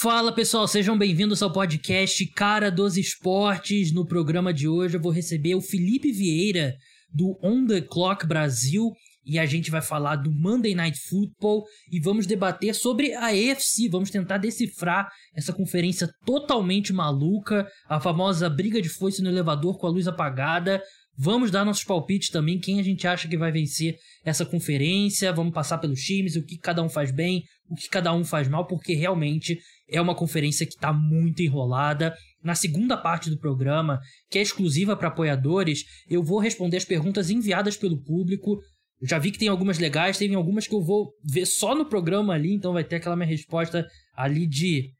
[0.00, 3.92] Fala pessoal, sejam bem-vindos ao podcast Cara dos Esportes.
[3.92, 6.74] No programa de hoje eu vou receber o Felipe Vieira
[7.08, 8.90] do On the Clock Brasil
[9.24, 13.88] e a gente vai falar do Monday Night Football e vamos debater sobre a EFC.
[13.88, 19.86] Vamos tentar decifrar essa conferência totalmente maluca, a famosa briga de foice no elevador com
[19.86, 20.82] a luz apagada.
[21.16, 25.32] Vamos dar nossos palpites também, quem a gente acha que vai vencer essa conferência.
[25.32, 28.48] Vamos passar pelos times, o que cada um faz bem, o que cada um faz
[28.48, 32.14] mal, porque realmente é uma conferência que está muito enrolada.
[32.42, 37.30] Na segunda parte do programa, que é exclusiva para apoiadores, eu vou responder as perguntas
[37.30, 38.58] enviadas pelo público.
[39.02, 42.34] Já vi que tem algumas legais, tem algumas que eu vou ver só no programa
[42.34, 44.92] ali, então vai ter aquela minha resposta ali de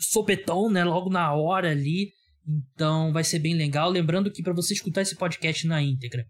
[0.00, 0.84] sopetão, né?
[0.84, 2.10] Logo na hora ali.
[2.74, 3.90] Então vai ser bem legal.
[3.90, 6.24] Lembrando que para você escutar esse podcast na íntegra,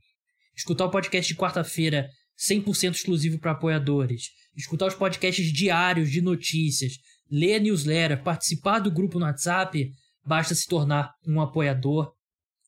[0.56, 2.09] escutar o podcast de quarta-feira
[2.39, 6.95] 100% exclusivo para apoiadores, escutar os podcasts diários de notícias,
[7.30, 9.91] ler a newsletter, participar do grupo no WhatsApp,
[10.25, 12.12] basta se tornar um apoiador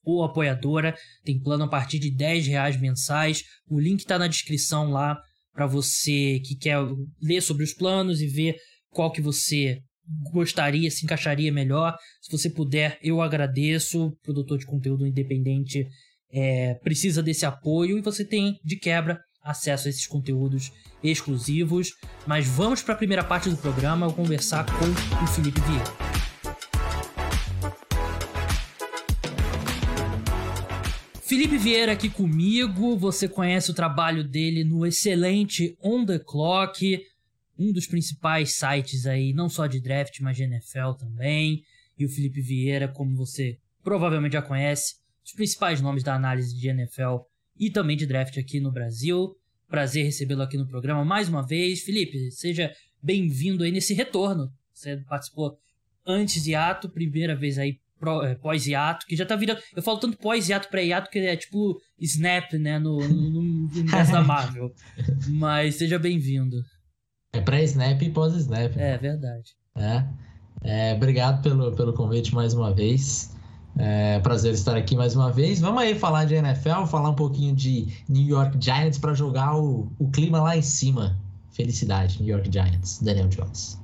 [0.05, 0.97] ou apoiadora.
[1.25, 3.43] Tem plano a partir de 10 reais mensais.
[3.69, 5.19] O link está na descrição lá
[5.53, 6.79] para você que quer
[7.21, 8.57] ler sobre os planos e ver
[8.91, 9.81] qual que você
[10.33, 11.97] gostaria, se encaixaria melhor.
[12.21, 14.07] Se você puder, eu agradeço.
[14.07, 15.87] O produtor de conteúdo independente
[16.33, 21.97] é, precisa desse apoio e você tem, de quebra, acesso a esses conteúdos exclusivos.
[22.27, 26.23] Mas vamos para a primeira parte do programa, eu conversar com o Felipe Vieira.
[31.33, 37.07] Felipe Vieira aqui comigo, você conhece o trabalho dele no excelente On The Clock,
[37.59, 41.65] um dos principais sites aí, não só de draft, mas de NFL também.
[41.99, 46.69] E o Felipe Vieira, como você provavelmente já conhece, os principais nomes da análise de
[46.69, 47.23] NFL
[47.63, 49.37] e também de draft aqui no Brasil.
[49.69, 51.83] Prazer recebê-lo aqui no programa mais uma vez.
[51.83, 54.51] Felipe, seja bem-vindo aí nesse retorno.
[54.75, 55.57] Você participou
[56.05, 57.79] antes de ato, primeira vez aí
[58.25, 59.61] é, pós-hiato, que já tá virando.
[59.77, 62.81] Eu falo tanto pós-hiato, pré-hiato, que é tipo Snap, né?
[62.81, 64.75] No, no, no universo da Marvel.
[65.31, 66.57] Mas seja bem-vindo.
[67.33, 68.77] É pré-snap e pós-snap.
[68.77, 69.53] É verdade.
[69.77, 70.05] É.
[70.65, 70.95] é.
[70.95, 73.33] Obrigado pelo, pelo convite mais uma vez.
[73.79, 75.61] É prazer estar aqui mais uma vez.
[75.61, 79.91] Vamos aí falar de NFL, falar um pouquinho de New York Giants para jogar o,
[79.99, 81.19] o clima lá em cima.
[81.51, 83.81] Felicidade, New York Giants, Daniel Jones.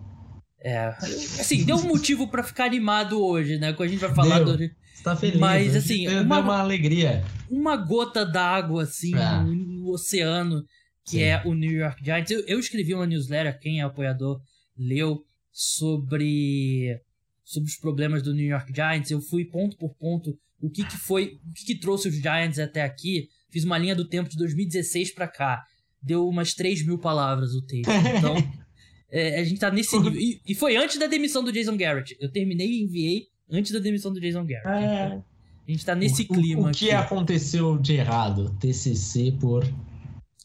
[0.60, 3.72] É, assim, deu um motivo para ficar animado hoje, né?
[3.72, 4.56] Quando a gente vai falar deu.
[4.56, 4.58] do.
[4.58, 5.38] Você tá feliz.
[5.38, 7.24] Mas, assim, deu uma, uma alegria.
[7.48, 9.42] Uma gota d'água, assim, é.
[9.42, 10.64] no oceano,
[11.04, 11.22] que Sim.
[11.22, 12.30] é o New York Giants.
[12.30, 14.40] Eu, eu escrevi uma newsletter, quem é apoiador
[14.76, 17.00] leu, sobre,
[17.48, 19.10] sobre os problemas do New York Giants.
[19.10, 22.58] Eu fui ponto por ponto o que, que foi, o que, que trouxe os Giants
[22.58, 23.28] até aqui.
[23.50, 25.64] Fiz uma linha do tempo de 2016 para cá.
[26.02, 27.90] Deu umas 3 mil palavras o texto.
[28.16, 28.36] Então.
[29.10, 30.20] É, a gente tá nesse nível.
[30.20, 32.14] E, e, foi antes da demissão do Jason Garrett.
[32.20, 34.68] Eu terminei e enviei antes da demissão do Jason Garrett.
[34.68, 35.06] É.
[35.06, 35.24] Então,
[35.66, 36.66] a gente tá nesse o, clima.
[36.66, 37.06] O, o que aqui.
[37.06, 38.54] aconteceu de errado?
[38.60, 39.66] TCC por.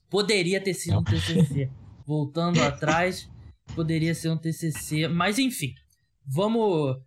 [0.09, 1.69] Poderia ter sido um TCC.
[2.07, 3.29] Voltando atrás,
[3.75, 5.09] poderia ser um TCC.
[5.09, 5.75] Mas enfim,
[6.25, 6.97] vamos.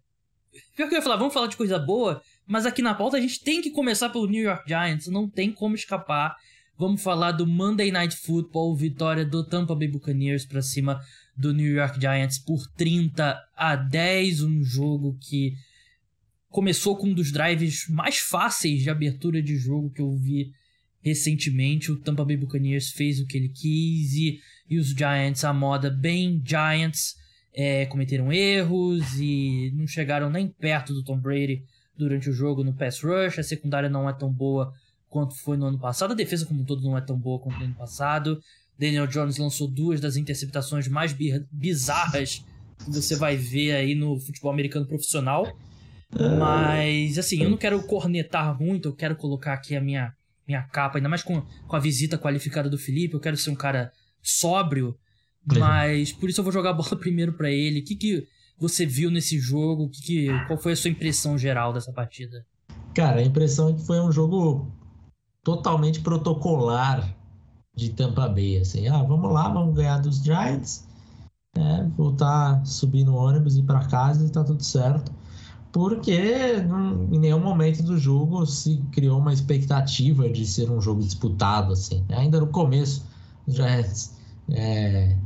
[0.75, 2.23] Pior que eu ia falar, vamos falar de coisa boa.
[2.47, 5.09] Mas aqui na pauta a gente tem que começar pelo New York Giants.
[5.09, 6.37] Não tem como escapar.
[6.79, 11.01] Vamos falar do Monday Night Football, vitória do Tampa Bay Buccaneers para cima
[11.37, 15.55] do New York Giants por 30 a 10, um jogo que
[16.51, 20.53] começou com um dos drives mais fáceis de abertura de jogo que eu vi
[21.03, 21.91] recentemente.
[21.91, 25.91] O Tampa Bay Buccaneers fez o que ele quis e, e os Giants, a moda
[25.91, 27.17] bem Giants,
[27.57, 31.65] é, cometeram erros e não chegaram nem perto do Tom Brady
[31.97, 33.39] durante o jogo no pass rush.
[33.39, 34.75] A secundária não é tão boa
[35.09, 36.13] quanto foi no ano passado.
[36.13, 38.39] A defesa como um todo não é tão boa quanto no ano passado.
[38.79, 41.17] Daniel Jones lançou duas das interceptações mais
[41.51, 42.45] bizarras
[42.85, 45.51] que você vai ver aí no futebol americano profissional.
[46.39, 50.13] Mas, assim, eu não quero cornetar muito, eu quero colocar aqui a minha,
[50.47, 53.15] minha capa, ainda mais com, com a visita qualificada do Felipe.
[53.15, 53.91] Eu quero ser um cara
[54.23, 54.95] sóbrio,
[55.47, 57.81] mas por isso eu vou jogar a bola primeiro para ele.
[57.81, 59.89] O que, que você viu nesse jogo?
[59.89, 62.45] Que que, qual foi a sua impressão geral dessa partida?
[62.95, 64.73] Cara, a impressão é que foi um jogo
[65.45, 67.15] totalmente protocolar
[67.75, 70.89] de Tampa Bay, assim, ah, vamos lá, vamos ganhar dos Giants,
[71.55, 75.13] é, voltar, subir no ônibus e ir para casa e tá tudo certo,
[75.71, 81.03] porque não, em nenhum momento do jogo se criou uma expectativa de ser um jogo
[81.03, 83.05] disputado, assim, ainda no começo
[83.47, 84.17] os Giants
[84.51, 85.17] é,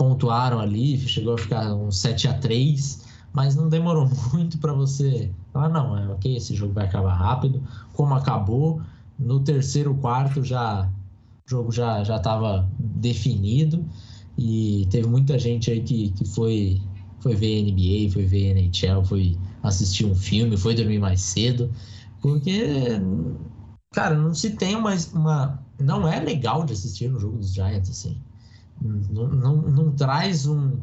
[0.00, 5.30] pontuaram ali, chegou a ficar um 7 a 3 mas não demorou muito para você
[5.52, 7.62] falar, não, é ok, esse jogo vai acabar rápido,
[7.92, 8.80] como acabou,
[9.18, 10.90] no terceiro quarto já
[11.46, 13.84] o jogo já já estava definido
[14.38, 16.80] e teve muita gente aí que, que foi
[17.20, 21.70] foi ver NBA, foi ver NHL, foi assistir um filme, foi dormir mais cedo.
[22.20, 22.64] Porque,
[23.92, 24.94] cara, não se tem uma.
[25.12, 28.16] uma não é legal de assistir no jogo dos Giants, assim.
[28.80, 30.78] Não, não, não traz um,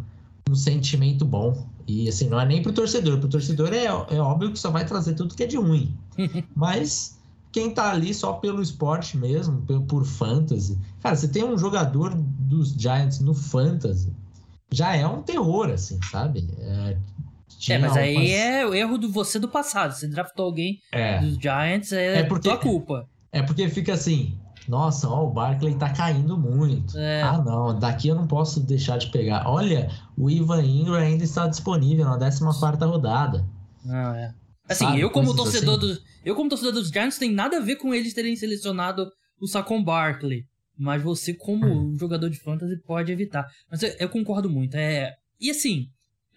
[0.49, 1.67] um sentimento bom.
[1.88, 3.19] E assim, não é nem pro torcedor.
[3.19, 5.95] Pro torcedor é, é óbvio que só vai trazer tudo que é de ruim.
[6.55, 7.17] Mas
[7.51, 10.77] quem tá ali só pelo esporte mesmo, por fantasy.
[11.01, 14.13] Cara, você tem um jogador dos Giants no fantasy,
[14.71, 16.47] já é um terror, assim, sabe?
[16.59, 16.97] É,
[17.69, 19.93] é mas aí é o erro do você do passado.
[19.93, 21.19] Você draftou alguém é.
[21.19, 23.09] dos Giants, é, é porque, tua culpa.
[23.31, 26.97] É porque fica assim, nossa, ó, o Barkley tá caindo muito.
[26.97, 27.21] É.
[27.21, 29.47] Ah, não, daqui eu não posso deixar de pegar.
[29.47, 33.47] Olha, o Ivan Ingram ainda está disponível na 14 rodada.
[33.85, 34.33] Não, é.
[34.67, 35.87] Assim, Sabe, eu como torcedor assim?
[35.87, 36.03] dos.
[36.25, 39.09] Eu, como torcedor dos Giants, tem nada a ver com eles terem selecionado
[39.39, 40.43] o Saquon Barkley.
[40.77, 41.97] Mas você, como hum.
[41.97, 43.47] jogador de fantasy, pode evitar.
[43.71, 44.75] Mas eu, eu, concordo muito.
[44.75, 45.15] É...
[45.39, 45.87] E assim,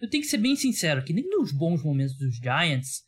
[0.01, 3.03] eu tenho que ser bem sincero que nem nos bons momentos dos Giants,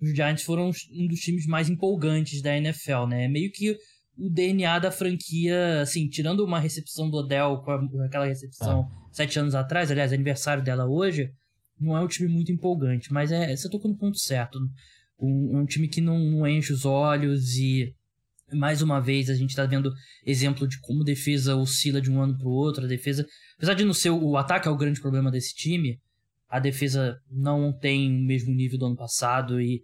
[0.00, 3.24] os Giants foram um dos times mais empolgantes da NFL, né?
[3.24, 3.76] É meio que
[4.18, 9.08] o DNA da franquia, assim, tirando uma recepção do Odell com aquela recepção ah.
[9.12, 11.32] sete anos atrás, aliás, aniversário dela hoje,
[11.78, 14.58] não é um time muito empolgante, mas é, você tocou no ponto certo.
[15.18, 17.94] Um, um time que não, não, enche os olhos e,
[18.52, 19.92] mais uma vez, a gente está vendo
[20.24, 22.84] exemplo de como defesa oscila de um ano para o outro.
[22.84, 23.26] A defesa,
[23.56, 26.00] apesar de não ser o, o ataque é o grande problema desse time,
[26.48, 29.82] a defesa não tem o mesmo nível do ano passado e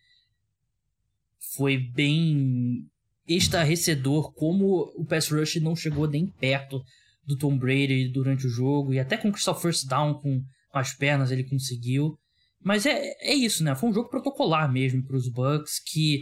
[1.54, 2.88] foi bem
[3.26, 6.82] estarrecedor como o pass rush não chegou nem perto
[7.24, 10.92] do Tom Brady durante o jogo e até conquistar o first down com, com as
[10.92, 12.18] pernas ele conseguiu.
[12.64, 13.74] Mas é, é isso, né?
[13.74, 16.20] Foi um jogo protocolar mesmo para os Bucks que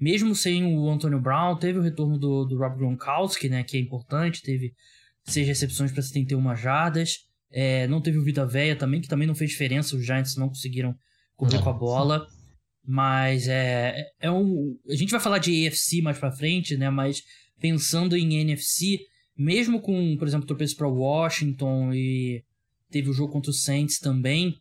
[0.00, 3.80] mesmo sem o Antonio Brown, teve o retorno do, do Rob Gronkowski, né, que é
[3.80, 4.72] importante, teve
[5.24, 7.16] seis recepções para 71 jardas.
[7.50, 10.48] É, não teve o Vida Véia também, que também não fez diferença, os Giants não
[10.48, 10.94] conseguiram
[11.34, 12.26] correr com a bola.
[12.90, 14.74] Mas é, é um.
[14.88, 16.88] A gente vai falar de AFC mais pra frente, né?
[16.88, 17.22] Mas
[17.60, 19.00] pensando em NFC,
[19.36, 22.42] mesmo com, por exemplo, tropeço para Washington e
[22.90, 24.56] teve o jogo contra o Saints também,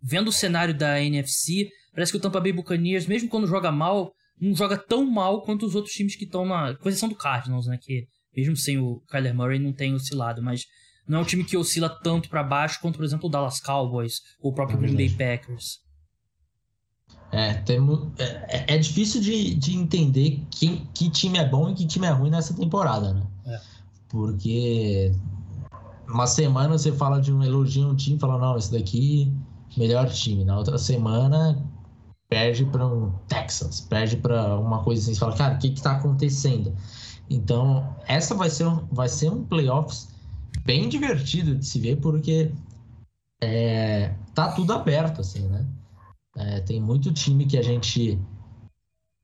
[0.00, 4.12] vendo o cenário da NFC, parece que o Tampa Bay Buccaneers, mesmo quando joga mal,
[4.40, 6.76] não joga tão mal quanto os outros times que estão na.
[6.76, 7.76] Com exceção do Cardinals, né?
[7.76, 8.06] Que
[8.36, 10.64] mesmo sem o Kyler Murray não tem oscilado, mas
[11.08, 14.20] não é um time que oscila tanto para baixo quanto, por exemplo, o Dallas Cowboys
[14.40, 15.84] ou o próprio é Green Bay Packers.
[17.32, 21.86] É, temo, é, é difícil de, de entender que, que time é bom e que
[21.86, 23.22] time é ruim nessa temporada, né?
[23.46, 23.60] É.
[24.08, 25.12] Porque
[26.08, 29.32] uma semana você fala de um elogio a um time, fala, não, esse daqui,
[29.76, 30.44] melhor time.
[30.44, 31.62] Na outra semana,
[32.28, 35.92] perde para um Texans, perde para uma coisa assim, você fala, cara, o que está
[35.92, 36.74] acontecendo?
[37.28, 40.08] Então, essa vai ser, um, vai ser um playoffs
[40.64, 42.52] bem divertido de se ver, porque
[43.40, 45.66] é, tá tudo aberto, assim, né?
[46.36, 48.18] É, tem muito time que a gente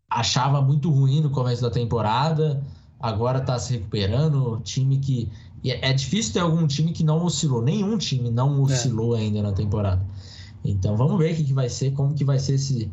[0.08, 2.62] achava muito ruim no começo da temporada,
[2.98, 4.60] agora está se recuperando.
[4.64, 5.30] Time que.
[5.64, 7.62] É, é difícil ter algum time que não oscilou.
[7.62, 8.60] Nenhum time não é.
[8.60, 9.20] oscilou é.
[9.20, 10.04] ainda na temporada.
[10.64, 12.90] Então vamos ver o que, que vai ser, como que vai ser esse,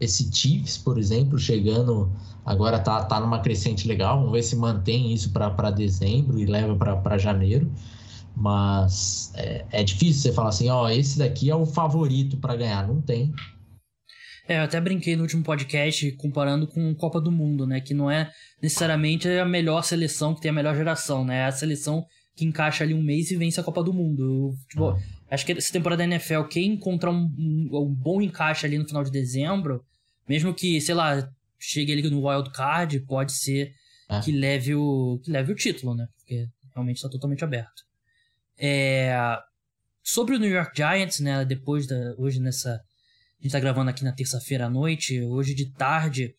[0.00, 2.10] esse Chiefs, por exemplo, chegando.
[2.44, 4.18] Agora tá, tá numa crescente legal.
[4.18, 7.70] Vamos ver se mantém isso para dezembro e leva para janeiro.
[8.34, 12.86] Mas é, é, difícil você falar assim: ó, esse daqui é o favorito para ganhar.
[12.88, 13.32] Não tem.
[14.50, 17.80] É, eu até brinquei no último podcast comparando com Copa do Mundo, né?
[17.80, 21.36] Que não é necessariamente a melhor seleção que tem a melhor geração, né?
[21.36, 22.04] É a seleção
[22.34, 24.52] que encaixa ali um mês e vence a Copa do Mundo.
[24.68, 24.98] Tipo, ah.
[25.30, 29.04] acho que essa temporada da NFL, quem encontrar um, um, bom encaixe ali no final
[29.04, 29.84] de dezembro,
[30.28, 33.72] mesmo que, sei lá, chegue ali no wild card, pode ser
[34.08, 34.18] ah.
[34.18, 36.08] que, leve o, que leve o título, né?
[36.18, 37.84] Porque realmente está totalmente aberto.
[38.58, 39.14] É...
[40.02, 41.44] Sobre o New York Giants, né?
[41.44, 42.16] Depois da.
[42.18, 42.80] Hoje nessa
[43.40, 45.22] a gente tá gravando aqui na terça-feira à noite.
[45.22, 46.34] Hoje de tarde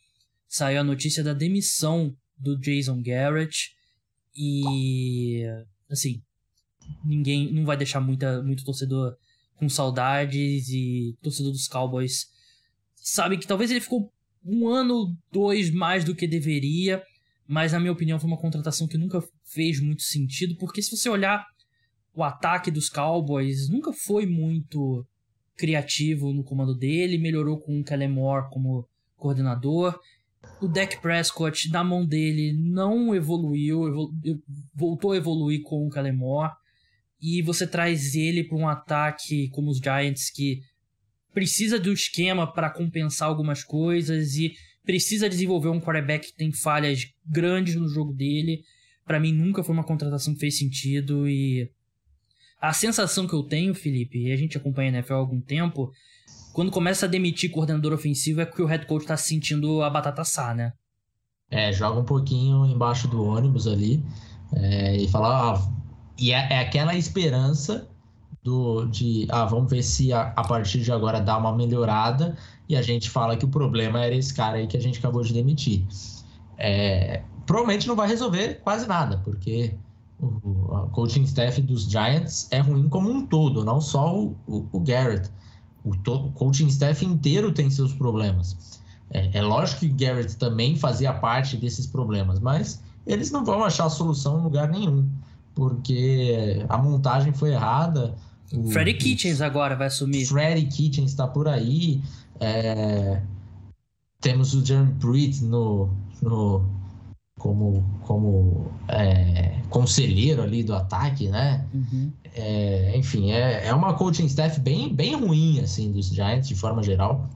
[0.48, 3.72] saiu a notícia da demissão do Jason Garrett.
[4.36, 5.44] E.
[5.90, 6.22] Assim.
[7.04, 7.52] Ninguém.
[7.52, 9.16] Não vai deixar muita, muito torcedor
[9.56, 10.70] com saudades.
[10.70, 12.28] E torcedor dos Cowboys
[12.94, 14.14] sabe que talvez ele ficou
[14.46, 17.02] um ano, dois mais do que deveria.
[17.48, 20.56] Mas, na minha opinião, foi uma contratação que nunca fez muito sentido.
[20.56, 21.48] Porque se você olhar
[22.14, 25.04] o ataque dos Cowboys, nunca foi muito
[25.62, 30.00] criativo no comando dele, melhorou com o Kellen Moore como coordenador.
[30.60, 34.12] O Dak Prescott, na mão dele, não evoluiu, evolu
[34.74, 36.52] voltou a evoluir com o Kellen Moore.
[37.22, 40.64] E você traz ele para um ataque como os Giants, que
[41.32, 44.54] precisa do esquema para compensar algumas coisas e
[44.84, 48.64] precisa desenvolver um quarterback que tem falhas grandes no jogo dele.
[49.06, 51.70] Para mim, nunca foi uma contratação que fez sentido e
[52.62, 55.92] a sensação que eu tenho, Felipe, e a gente acompanha a NFL há algum tempo,
[56.54, 60.22] quando começa a demitir coordenador ofensivo é que o head coach tá sentindo a batata
[60.22, 60.74] assar, né?
[61.50, 64.04] É, joga um pouquinho embaixo do ônibus ali
[64.54, 65.72] é, e fala, ah,
[66.18, 67.90] e é, é, aquela esperança
[68.44, 72.38] do de, ah, vamos ver se a, a, partir de agora dá uma melhorada
[72.70, 75.24] e a gente fala que o problema era esse cara aí que a gente acabou
[75.24, 75.86] de demitir.
[76.58, 79.76] É, provavelmente não vai resolver quase nada, porque
[80.22, 84.80] o, coaching staff dos Giants é ruim como um todo, não só o, o, o
[84.80, 85.30] Garrett.
[85.84, 88.80] O, to, o, coaching staff inteiro tem seus problemas.
[89.10, 93.90] É, é, lógico que Garrett também fazia parte desses problemas, mas eles não vão achar
[93.90, 95.10] solução em lugar nenhum,
[95.56, 98.16] porque a montagem foi errada.
[98.54, 100.26] O, Freddy Kitchens agora vai assumir.
[100.26, 102.02] Freddy Kitchens está por aí.
[102.40, 103.22] É,
[104.20, 105.90] temos o Jeremy Pruitt no,
[106.22, 106.64] no,
[107.42, 111.66] como, como é, conselheiro ali do ataque, né?
[111.74, 112.12] Uhum.
[112.36, 116.84] É, enfim, é, é uma coaching staff bem, bem ruim, assim, dos Giants, de forma
[116.84, 117.28] geral.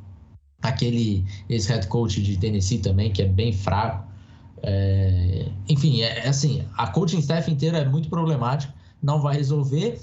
[0.62, 4.07] Aquele ex-head coach de Tennessee também, que é bem fraco.
[4.62, 8.71] É, enfim, é, é, assim, a coaching staff inteira é muito problemática,
[9.01, 10.00] não vai resolver.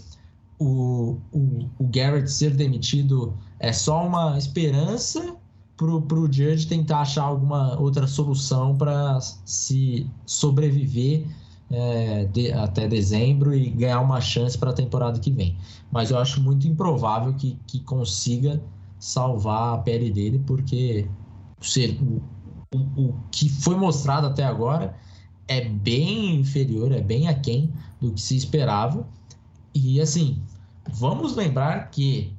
[0.58, 5.36] O, o, o Garrett ser demitido é só uma esperança
[5.76, 11.26] para o Judge tentar achar alguma outra solução para se sobreviver
[11.70, 15.56] é, de, até dezembro e ganhar uma chance para a temporada que vem.
[15.90, 18.62] Mas eu acho muito improvável que, que consiga
[18.98, 21.08] salvar a pele dele, porque
[22.00, 22.22] o,
[22.76, 24.94] o, o que foi mostrado até agora
[25.48, 29.06] é bem inferior, é bem aquém do que se esperava.
[29.74, 30.42] E assim,
[30.90, 32.36] vamos lembrar que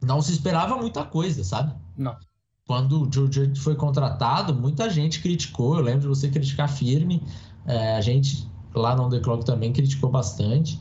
[0.00, 1.74] não se esperava muita coisa, sabe?
[1.96, 2.16] Não
[2.66, 5.76] quando o Judge foi contratado, muita gente criticou.
[5.76, 7.22] Eu lembro de você criticar firme.
[7.64, 10.78] É, a gente lá no The Clock também criticou bastante.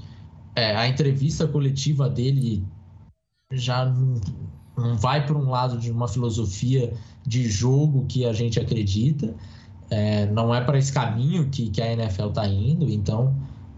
[0.55, 2.65] É, a entrevista coletiva dele
[3.51, 4.19] já não,
[4.75, 6.93] não vai para um lado de uma filosofia
[7.25, 9.35] de jogo que a gente acredita.
[9.89, 12.89] É, não é para esse caminho que, que a NFL está indo.
[12.89, 13.35] Então,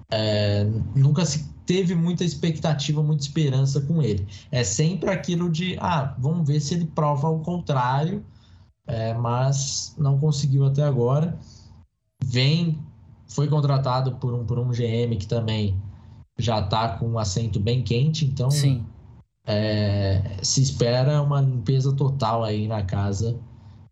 [0.10, 4.26] é, nunca se teve muita expectativa, muita esperança com ele.
[4.50, 8.26] É sempre aquilo de, ah, vamos ver se ele prova o contrário,
[8.88, 11.38] é, mas não conseguiu até agora.
[12.24, 12.80] Vem,
[13.28, 15.80] foi contratado por um, por um GM que também
[16.40, 18.50] já está com um assento bem quente, então.
[19.46, 23.38] É, se espera uma limpeza total aí na casa,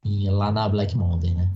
[0.03, 1.49] lá na Black Monday, né?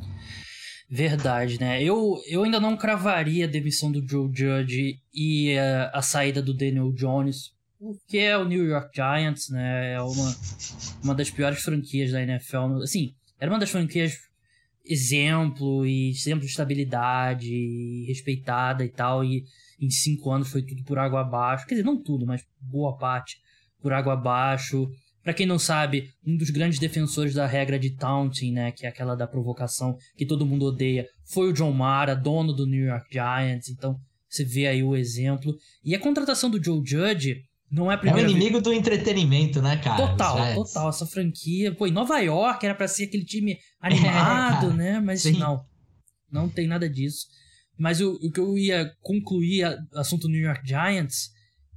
[0.90, 1.84] Verdade, né?
[1.84, 6.52] Eu, eu ainda não cravaria a demissão do Joe Judge e a, a saída do
[6.52, 9.94] Daniel Jones, porque é o New York Giants, né?
[9.94, 10.36] É uma,
[11.04, 12.82] uma das piores franquias da NFL.
[12.82, 14.18] Assim, era uma das franquias
[14.84, 19.44] exemplo e exemplo de estabilidade e respeitada e tal, e
[19.80, 21.68] em cinco anos foi tudo por água abaixo.
[21.68, 23.38] Quer dizer, não tudo, mas boa parte
[23.80, 24.90] por água abaixo.
[25.30, 28.90] Para quem não sabe, um dos grandes defensores da regra de taunting, né, que é
[28.90, 33.06] aquela da provocação que todo mundo odeia, foi o John Mara, dono do New York
[33.12, 33.70] Giants.
[33.70, 33.96] Então,
[34.28, 35.56] você vê aí o exemplo.
[35.86, 38.28] E a contratação do Joe Judge não é a primeira.
[38.28, 38.64] É o inimigo vez...
[38.64, 40.08] do entretenimento, né, cara?
[40.08, 40.90] Total, total.
[40.90, 41.76] Essa franquia.
[41.76, 45.00] Pô, em Nova York era para ser aquele time animado, é, né?
[45.00, 45.38] Mas Sim.
[45.38, 45.64] não.
[46.32, 47.28] Não tem nada disso.
[47.78, 51.30] Mas o, o que eu ia concluir, assunto New York Giants,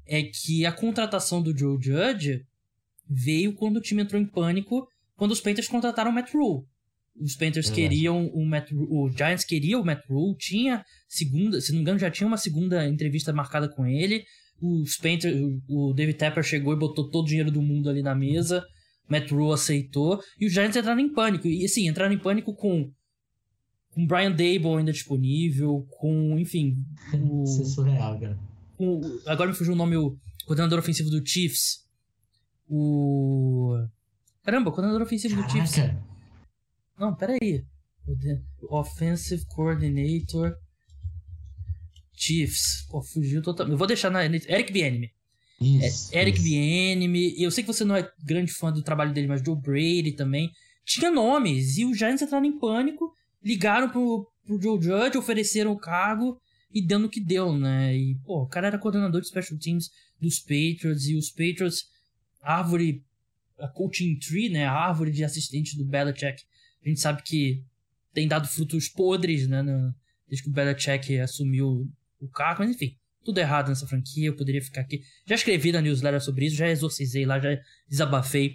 [0.06, 2.46] é que a contratação do Joe Judge
[3.12, 6.64] veio quando o time entrou em pânico quando os Panthers contrataram o Matt Rule.
[7.20, 11.70] Os Panthers é queriam o Matt o Giants queria o Matt Rule, tinha segunda, se
[11.70, 14.24] não me engano já tinha uma segunda entrevista marcada com ele.
[14.60, 15.36] Os Panthers,
[15.68, 18.64] o David Tepper chegou e botou todo o dinheiro do mundo ali na mesa.
[19.08, 21.46] Matt Rule aceitou e os Giants entraram em pânico.
[21.46, 22.90] E assim, entraram em pânico com
[23.94, 26.76] com Brian Dable ainda disponível, com, enfim,
[27.12, 28.38] o, Isso é surreal, cara.
[28.76, 30.16] Com, agora me fugiu o nome, o
[30.46, 31.81] coordenador ofensivo do Chiefs,
[32.74, 33.86] o.
[34.42, 35.76] Caramba, o coordenador ofensivo do Chiefs.
[36.98, 37.64] Não, peraí.
[38.70, 40.56] Offensive Coordinator
[42.14, 42.86] Chiefs.
[42.88, 43.72] Pô, fugiu totalmente.
[43.72, 44.24] Eu vou deixar na.
[44.24, 45.12] Eric.
[45.60, 47.40] Isso, é, Eric Bienemy.
[47.40, 50.50] Eu sei que você não é grande fã do trabalho dele, mas Joe Brady também.
[50.84, 51.76] Tinha nomes.
[51.76, 53.12] E os Giants entraram em pânico.
[53.44, 56.40] Ligaram pro, pro Joe Judge, ofereceram o cargo
[56.72, 57.94] e deu no que deu, né?
[57.94, 61.06] E, pô, o cara era coordenador de special teams dos Patriots.
[61.06, 61.91] E os Patriots
[62.42, 63.04] árvore,
[63.58, 66.42] a coaching tree, né, a árvore de assistente do Belichick,
[66.84, 67.64] a gente sabe que
[68.12, 69.94] tem dado frutos podres, né, no,
[70.28, 71.88] desde que o Belichick assumiu
[72.20, 75.02] o cargo, mas enfim, tudo errado nessa franquia, eu poderia ficar aqui.
[75.26, 77.58] Já escrevi na newsletter sobre isso, já exorcizei lá, já
[77.88, 78.54] desabafei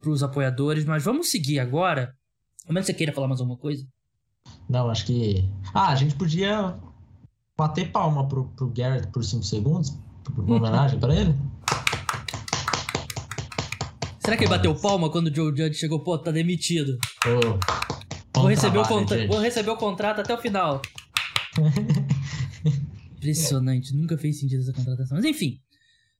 [0.00, 2.14] pros apoiadores, mas vamos seguir agora.
[2.66, 3.86] Como é que você queira falar mais alguma coisa?
[4.68, 5.48] Não, acho que.
[5.72, 6.76] Ah, a gente podia
[7.56, 9.96] bater palma pro, pro Garrett por 5 segundos
[10.36, 11.34] Uma homenagem pra ele?
[14.24, 15.98] Será que ele bateu palma quando o Joe Judge chegou?
[15.98, 16.96] Pô, tá demitido.
[17.26, 19.26] Oh, vou, receber o contra...
[19.26, 20.80] vou receber o contrato até o final.
[23.16, 25.16] Impressionante, nunca fez sentido essa contratação.
[25.16, 25.58] Mas enfim,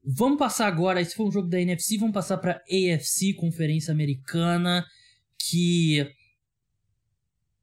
[0.05, 1.01] vamos passar agora.
[1.01, 4.85] Esse foi um jogo da NFC, vamos passar pra AFC, Conferência Americana,
[5.39, 6.05] que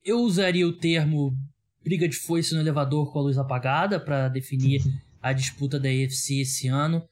[0.06, 1.38] eu usaria o termo
[1.84, 4.82] briga de foice no elevador com a luz apagada para definir
[5.22, 7.06] a disputa da AFC esse ano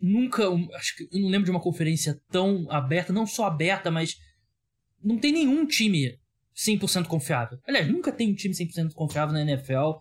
[0.00, 0.44] nunca.
[0.74, 4.16] Acho que eu não lembro de uma conferência tão aberta, não só aberta, mas
[5.02, 6.18] não tem nenhum time
[6.56, 7.58] 100% confiável.
[7.66, 10.00] Aliás, nunca tem um time 100% confiável na NFL.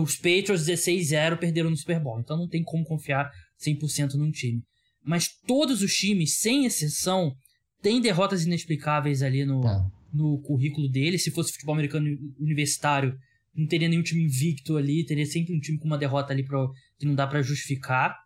[0.00, 3.30] Os Patriots 16-0 perderam no Super Bowl, então não tem como confiar
[3.64, 4.62] 100% num time.
[5.04, 7.34] Mas todos os times, sem exceção,
[7.80, 9.86] têm derrotas inexplicáveis ali no, é.
[10.12, 11.22] no currículo deles.
[11.22, 13.16] Se fosse futebol americano universitário,
[13.54, 16.58] não teria nenhum time invicto ali, teria sempre um time com uma derrota ali pra,
[16.98, 18.16] que não dá para justificar.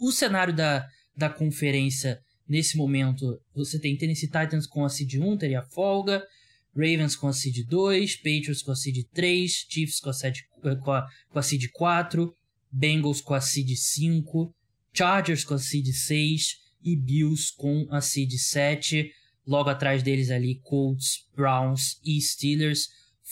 [0.00, 5.36] O cenário da, da conferência, nesse momento, você tem Tennessee Titans com a seed 1,
[5.36, 6.26] teria folga.
[6.74, 10.76] Ravens com a seed 2, Patriots com a seed 3, Chiefs com a, seed, eh,
[10.76, 12.34] com a, com a seed 4,
[12.72, 14.54] Bengals com a seed 5,
[14.94, 19.12] Chargers com a seed 6 e Bills com a seed 7.
[19.46, 22.88] Logo atrás deles ali, Colts, Browns e Steelers,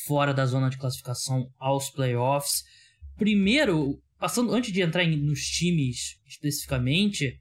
[0.07, 2.63] fora da zona de classificação aos playoffs.
[3.17, 7.39] Primeiro, passando antes de entrar em, nos times especificamente,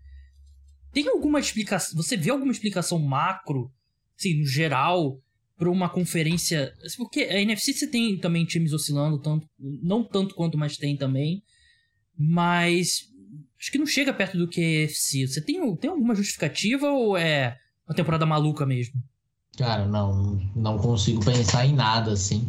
[0.91, 1.96] tem alguma explicação?
[2.01, 3.72] Você vê alguma explicação macro,
[4.17, 5.22] assim, no geral,
[5.57, 6.74] para uma conferência?
[6.98, 11.43] Porque a NFC você tem também times oscilando tanto, não tanto quanto mais tem também,
[12.17, 13.07] mas
[13.60, 15.27] acho que não chega perto do que a NFC.
[15.27, 17.57] Você tem, tem alguma justificativa ou é
[17.88, 19.01] uma temporada maluca mesmo?
[19.57, 22.48] Cara, não, não consigo pensar em nada assim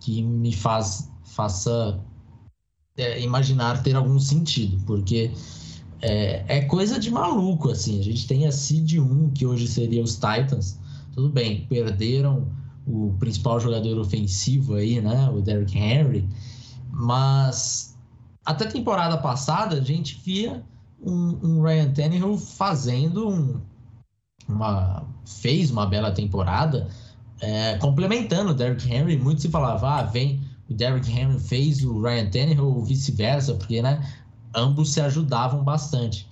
[0.00, 2.02] que me faz, faça
[2.96, 5.30] é, imaginar ter algum sentido, porque
[6.00, 7.98] é, é, coisa de maluco, assim.
[7.98, 10.78] A gente tem a Seed 1, que hoje seria os Titans.
[11.14, 12.46] Tudo bem, perderam
[12.86, 15.28] o principal jogador ofensivo aí, né?
[15.30, 16.28] O Derrick Henry.
[16.90, 17.96] Mas
[18.44, 20.62] até temporada passada a gente via
[21.02, 23.60] um, um Ryan Tannehill fazendo um,
[24.48, 25.04] uma...
[25.24, 26.88] fez uma bela temporada
[27.40, 29.16] é, complementando o Derrick Henry.
[29.16, 33.80] Muito se falava, ah, vem o Derrick Henry fez o Ryan Tannehill ou vice-versa, porque
[33.80, 34.04] né,
[34.54, 36.28] ambos se ajudavam bastante.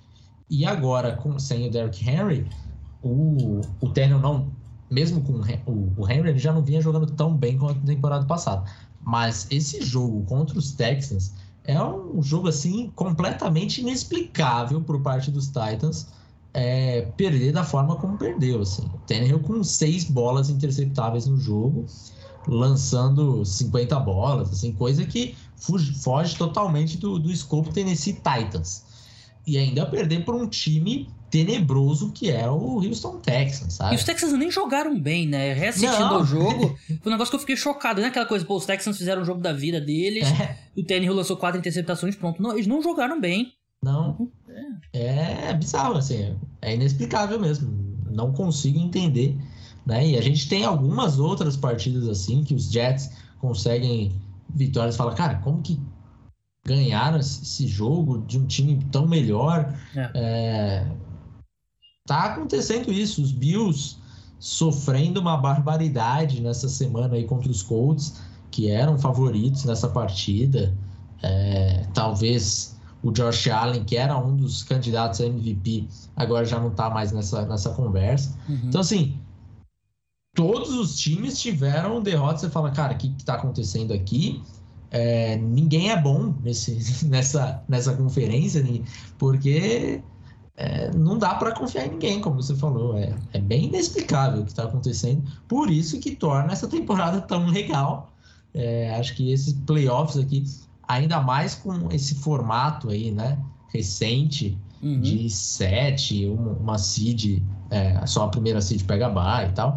[0.49, 2.47] E agora, com, sem o Derrick Henry,
[3.01, 4.51] o, o Tannehill não,
[4.89, 8.25] mesmo com o, o Henry, ele já não vinha jogando tão bem quanto na temporada
[8.25, 8.63] passada.
[9.01, 15.47] Mas esse jogo contra os Texans é um jogo assim completamente inexplicável por parte dos
[15.47, 16.07] Titans
[16.53, 18.61] é, perder da forma como perdeu.
[18.61, 18.83] Assim.
[18.83, 21.85] O Tannehill com seis bolas interceptáveis no jogo
[22.47, 28.83] lançando 50 bolas, assim, coisa que foge, foge totalmente do, do escopo Tennessee Titans.
[29.47, 33.93] E ainda perder por um time tenebroso que é o Houston Texans, sabe?
[33.93, 35.53] E os Texans nem jogaram bem, né?
[35.53, 37.99] Reassistindo o jogo, foi um negócio que eu fiquei chocado.
[37.99, 40.57] Não é aquela coisa, pô, os Texans fizeram o jogo da vida deles, é.
[40.75, 42.41] o Tannehill lançou quatro interceptações, pronto.
[42.41, 43.53] Não, eles não jogaram bem.
[43.83, 44.31] Não.
[44.93, 45.49] É.
[45.49, 46.35] é bizarro, assim.
[46.61, 47.71] É inexplicável mesmo.
[48.09, 49.37] Não consigo entender
[49.85, 50.07] né?
[50.07, 54.19] E a gente tem algumas outras partidas assim que os Jets conseguem
[54.53, 54.95] vitórias.
[54.95, 55.79] Fala, cara, como que
[56.65, 59.77] ganharam esse jogo de um time tão melhor?
[59.95, 60.11] É.
[60.15, 60.87] É...
[62.05, 63.21] Tá acontecendo isso.
[63.21, 63.97] Os Bills
[64.39, 68.21] sofrendo uma barbaridade nessa semana aí contra os Colts,
[68.51, 70.75] que eram favoritos nessa partida.
[71.21, 71.85] É...
[71.93, 76.89] Talvez o Josh Allen, que era um dos candidatos a MVP, agora já não está
[76.89, 78.35] mais nessa, nessa conversa.
[78.49, 78.61] Uhum.
[78.63, 79.19] Então, assim,
[80.35, 82.41] todos os times tiveram derrotas.
[82.41, 84.43] Você fala, cara, o que está acontecendo aqui?
[84.91, 88.63] É, ninguém é bom nesse, nessa, nessa conferência,
[89.17, 90.01] porque
[90.57, 92.97] é, não dá para confiar em ninguém, como você falou.
[92.97, 95.23] É, é bem inexplicável o que está acontecendo.
[95.47, 98.11] Por isso que torna essa temporada tão legal.
[98.53, 100.43] É, acho que esses playoffs aqui,
[100.87, 103.37] ainda mais com esse formato aí, né?
[103.73, 105.01] Recente, uhum.
[105.01, 109.75] de sete, uma, uma seed, é, só a primeira seed pega bar e tal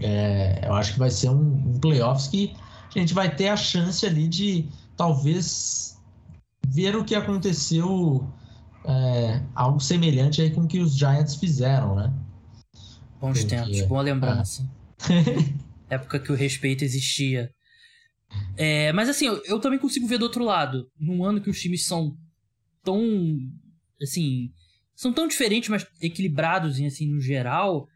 [0.00, 2.54] é, eu acho que vai ser um, um playoffs que
[2.94, 5.98] a gente vai ter a chance ali de talvez
[6.66, 8.26] ver o que aconteceu
[8.84, 12.12] é, algo semelhante aí com o que os Giants fizeram, né?
[13.20, 14.68] Bons Porque, tempos, boa lembrança.
[15.88, 15.94] É.
[15.94, 17.52] Época que o respeito existia.
[18.56, 20.88] É, mas assim, eu, eu, também consigo ver do outro lado.
[20.98, 22.16] Num ano que os times são
[22.82, 23.02] tão.
[24.00, 24.52] Assim.
[24.94, 27.88] São tão diferentes, mas equilibrados assim, no geral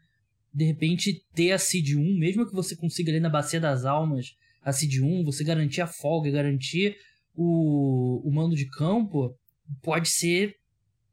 [0.55, 4.27] de repente ter a Seed 1, mesmo que você consiga ali na Bacia das Almas
[4.63, 6.95] a Seed 1, você garantir a folga, garantir
[7.35, 9.35] o, o mando de campo,
[9.83, 10.55] pode ser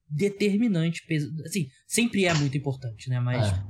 [0.08, 1.02] determinante.
[1.44, 3.18] Assim, sempre é muito importante, né?
[3.18, 3.62] Mas é.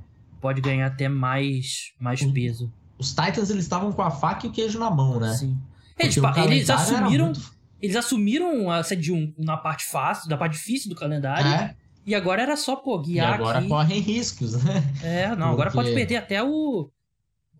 [0.42, 2.70] pode ganhar até mais, mais peso.
[2.98, 5.32] Os Titans, eles estavam com a faca e o queijo na mão, né?
[5.32, 5.58] Sim.
[5.98, 7.26] Eles, eles assumiram...
[7.26, 7.62] Muito...
[7.80, 11.50] Eles assumiram a sede 1 na parte fácil, da parte difícil do calendário.
[11.50, 11.76] É.
[12.04, 13.68] E agora era só, pô, guiar E agora aqui.
[13.68, 14.82] correm riscos, né?
[15.02, 15.52] É, não, Porque...
[15.52, 16.90] agora pode perder até o...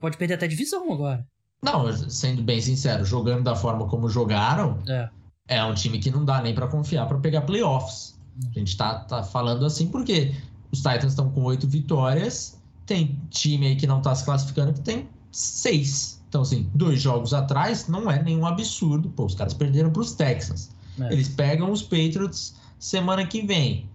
[0.00, 1.24] Pode perder até a divisão agora.
[1.62, 5.09] Não, sendo bem sincero, jogando da forma como jogaram, é,
[5.46, 8.18] é um time que não dá nem para confiar para pegar playoffs.
[8.50, 10.35] A gente tá, tá falando assim porque
[10.72, 14.81] os Titans estão com oito vitórias, tem time aí que não tá se classificando que
[14.81, 16.20] tem seis.
[16.28, 19.11] Então, assim, dois jogos atrás não é nenhum absurdo.
[19.11, 20.70] Pô, os caras perderam para os Texans.
[20.98, 21.12] É.
[21.12, 23.88] Eles pegam os Patriots semana que vem.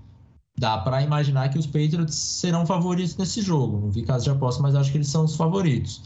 [0.60, 3.80] Dá para imaginar que os Patriots serão favoritos nesse jogo.
[3.80, 6.02] Não vi caso de aposta, mas acho que eles são os favoritos.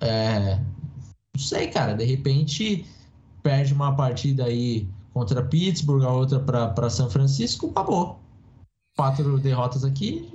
[0.00, 0.56] É...
[0.56, 1.94] Não sei, cara.
[1.94, 2.86] De repente
[3.42, 8.20] perde uma partida aí contra Pittsburgh, a outra para São Francisco, acabou.
[8.96, 10.28] Quatro derrotas aqui,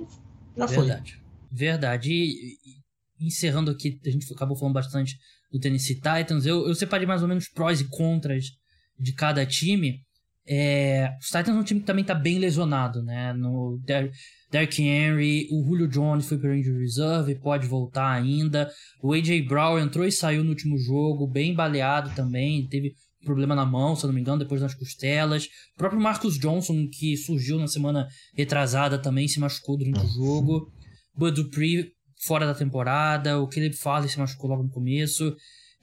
[0.56, 1.12] já Verdade.
[1.14, 1.24] foi.
[1.50, 2.12] Verdade.
[2.12, 2.58] E,
[3.18, 5.18] encerrando aqui, a gente acabou falando bastante
[5.50, 6.44] do Tennessee Titans.
[6.44, 8.46] Eu, eu separei mais ou menos prós e contras
[8.98, 10.03] de cada time.
[10.46, 13.32] É, os Titans é um time que também está bem lesionado, né?
[13.32, 14.10] No Der
[14.50, 18.70] Derrick Henry, o Julio Jones foi para injury reserve, pode voltar ainda.
[19.02, 23.64] O AJ Brown entrou e saiu no último jogo, bem baleado também, teve problema na
[23.64, 25.46] mão, se eu não me engano, depois nas costelas.
[25.74, 30.70] O próprio Marcus Johnson, que surgiu na semana retrasada, também se machucou durante o jogo.
[31.16, 31.90] Bud Dupree
[32.24, 33.40] fora da temporada.
[33.40, 35.34] O Caleb Farley se machucou logo no começo.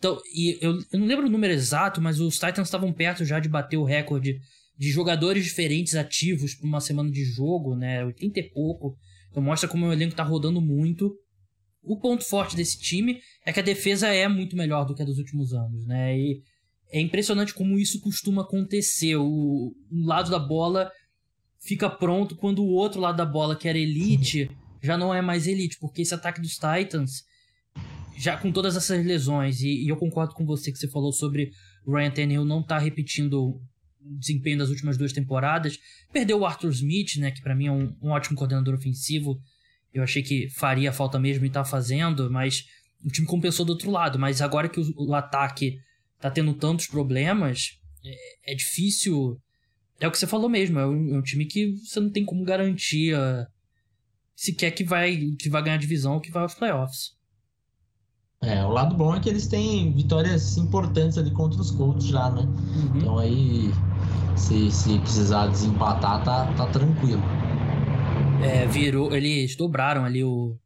[0.01, 3.39] Então, e eu, eu não lembro o número exato, mas os Titans estavam perto já
[3.39, 4.39] de bater o recorde
[4.75, 8.03] de jogadores diferentes ativos por uma semana de jogo, né?
[8.03, 8.97] 80 e pouco.
[9.29, 11.15] Então mostra como o elenco tá rodando muito.
[11.83, 15.05] O ponto forte desse time é que a defesa é muito melhor do que a
[15.05, 16.17] dos últimos anos, né?
[16.17, 16.41] E
[16.91, 19.17] é impressionante como isso costuma acontecer.
[19.17, 20.91] O, um lado da bola
[21.59, 24.49] fica pronto quando o outro lado da bola, que era elite,
[24.81, 27.23] já não é mais elite, porque esse ataque dos Titans,
[28.21, 31.51] já com todas essas lesões, e, e eu concordo com você que você falou sobre
[31.83, 33.59] o Ryan Tannehill não tá repetindo
[33.99, 35.79] o desempenho das últimas duas temporadas.
[36.13, 39.41] Perdeu o Arthur Smith, né, que para mim é um, um, ótimo coordenador ofensivo.
[39.91, 42.65] Eu achei que faria falta mesmo e tá fazendo, mas
[43.03, 44.19] o time compensou do outro lado.
[44.19, 45.79] Mas agora que o, o ataque
[46.19, 49.41] tá tendo tantos problemas, é, é, difícil.
[49.99, 52.23] É o que você falou mesmo, é um, é um time que você não tem
[52.23, 53.15] como garantir
[54.35, 57.19] se quer que vai, que vai ganhar divisão ou que vai aos playoffs.
[58.43, 62.31] É, o lado bom é que eles têm vitórias importantes ali contra os Colts já,
[62.31, 62.41] né?
[62.41, 62.97] Uhum.
[62.97, 63.71] Então aí,
[64.35, 67.21] se, se precisar desempatar, tá, tá tranquilo.
[68.43, 70.57] É, virou, eles dobraram ali o,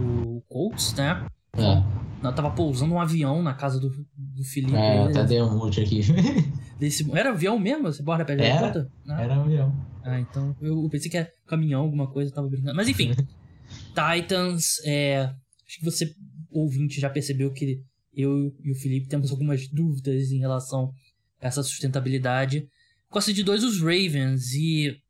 [0.00, 1.24] o Colts, né?
[1.56, 1.82] É.
[2.20, 4.74] Eu tava pousando um avião na casa do, do Felipe.
[4.74, 6.00] É, eu até dei um mute aqui.
[6.80, 7.92] Desse, era avião mesmo?
[7.92, 9.22] Você borda pé era, ah.
[9.22, 9.72] era avião.
[10.02, 12.74] Ah, então eu pensei que era caminhão, alguma coisa, tava brincando.
[12.74, 13.14] Mas enfim,
[13.94, 15.30] Titans, é,
[15.64, 16.12] acho que você,
[16.50, 17.82] ouvinte, já percebeu que
[18.14, 20.92] eu e o Felipe temos algumas dúvidas em relação
[21.40, 22.68] a essa sustentabilidade.
[23.10, 25.00] Gosto de dois os Ravens e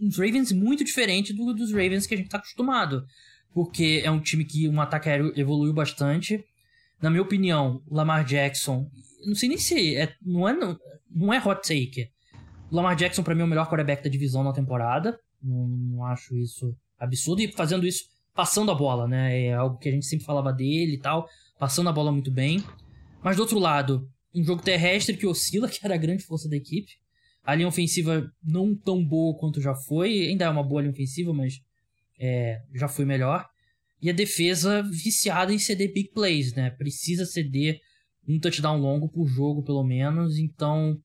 [0.00, 3.04] uns Ravens muito diferente do, dos Ravens que a gente tá acostumado
[3.52, 6.44] porque é um time que um ataque aéreo evoluiu bastante.
[7.00, 8.88] Na minha opinião, o Lamar Jackson,
[9.24, 10.56] não sei nem se é, não é
[11.10, 12.10] não é hot take.
[12.70, 15.18] O Lamar Jackson para mim é o melhor quarterback da divisão na temporada.
[15.42, 18.04] Não, não, acho isso absurdo e fazendo isso
[18.40, 19.48] passando a bola, né?
[19.48, 22.64] É algo que a gente sempre falava dele e tal, passando a bola muito bem.
[23.22, 26.56] Mas do outro lado, um jogo terrestre que oscila, que era a grande força da
[26.56, 26.90] equipe.
[27.44, 31.34] A linha ofensiva não tão boa quanto já foi, ainda é uma boa linha ofensiva,
[31.34, 31.60] mas
[32.18, 33.46] é, já foi melhor.
[34.00, 36.70] E a defesa viciada em ceder big plays, né?
[36.70, 37.78] Precisa ceder
[38.26, 40.38] um touchdown longo por jogo, pelo menos.
[40.38, 40.98] Então,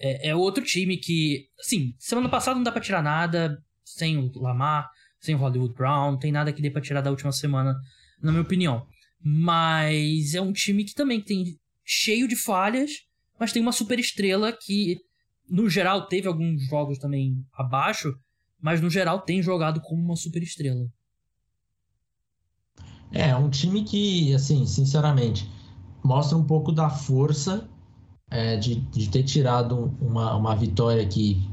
[0.00, 4.32] é, é outro time que, assim, semana passada não dá pra tirar nada sem o
[4.40, 4.90] Lamar,
[5.26, 7.76] sem Hollywood Brown, tem nada que dê pra tirar da última semana,
[8.22, 8.86] na minha opinião.
[9.20, 12.90] Mas é um time que também tem cheio de falhas,
[13.38, 14.98] mas tem uma super estrela que,
[15.48, 18.14] no geral, teve alguns jogos também abaixo,
[18.60, 20.86] mas no geral tem jogado como uma super estrela.
[23.12, 25.48] É, um time que, assim, sinceramente,
[26.04, 27.68] mostra um pouco da força
[28.30, 31.48] é, de, de ter tirado uma, uma vitória que,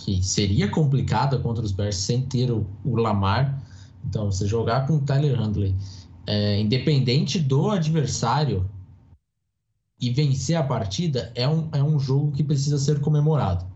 [0.00, 3.62] que seria complicada contra os Bears sem ter o, o Lamar.
[4.04, 5.74] Então, você jogar com o Tyler Handley,
[6.26, 8.68] é, independente do adversário,
[10.00, 13.66] e vencer a partida é um, é um jogo que precisa ser comemorado.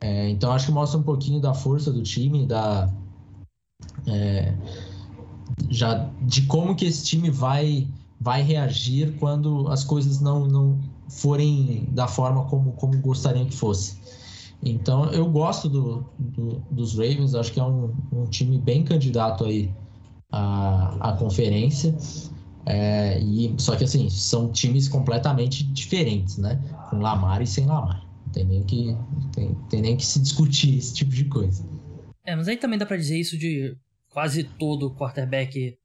[0.00, 2.90] É, então acho que mostra um pouquinho da força do time, da
[4.06, 4.54] é,
[5.68, 7.86] já de como que esse time vai
[8.18, 10.78] vai reagir quando as coisas não, não
[11.08, 13.98] forem da forma como, como gostariam que fosse.
[14.62, 19.44] Então eu gosto do, do, dos Ravens, acho que é um, um time bem candidato
[19.44, 19.72] aí
[20.30, 21.96] à, à conferência.
[22.66, 26.60] É, e, só que assim, são times completamente diferentes, né?
[26.90, 28.04] Com Lamar e sem Lamar.
[28.26, 28.96] Não tem nem que,
[29.32, 31.66] tem, tem nem que se discutir esse tipo de coisa.
[32.24, 33.76] É, mas aí também dá para dizer isso de
[34.10, 35.78] quase todo quarterback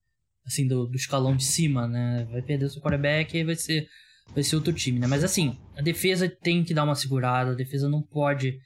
[0.46, 2.28] assim do, do escalão de cima, né?
[2.32, 3.88] Vai perder seu quarterback e vai ser
[4.34, 5.08] vai ser outro time, né?
[5.08, 8.60] Mas assim, a defesa tem que dar uma segurada, a defesa não pode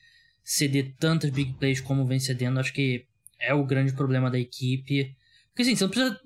[0.44, 2.60] ceder tantas big plays como vem cedendo.
[2.60, 3.06] Acho que
[3.40, 5.16] é o grande problema da equipe.
[5.50, 6.20] Porque assim, você não precisa.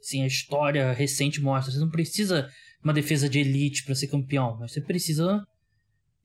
[0.00, 2.50] Assim, a história recente mostra, você não precisa
[2.82, 5.46] uma defesa de elite para ser campeão, mas você precisa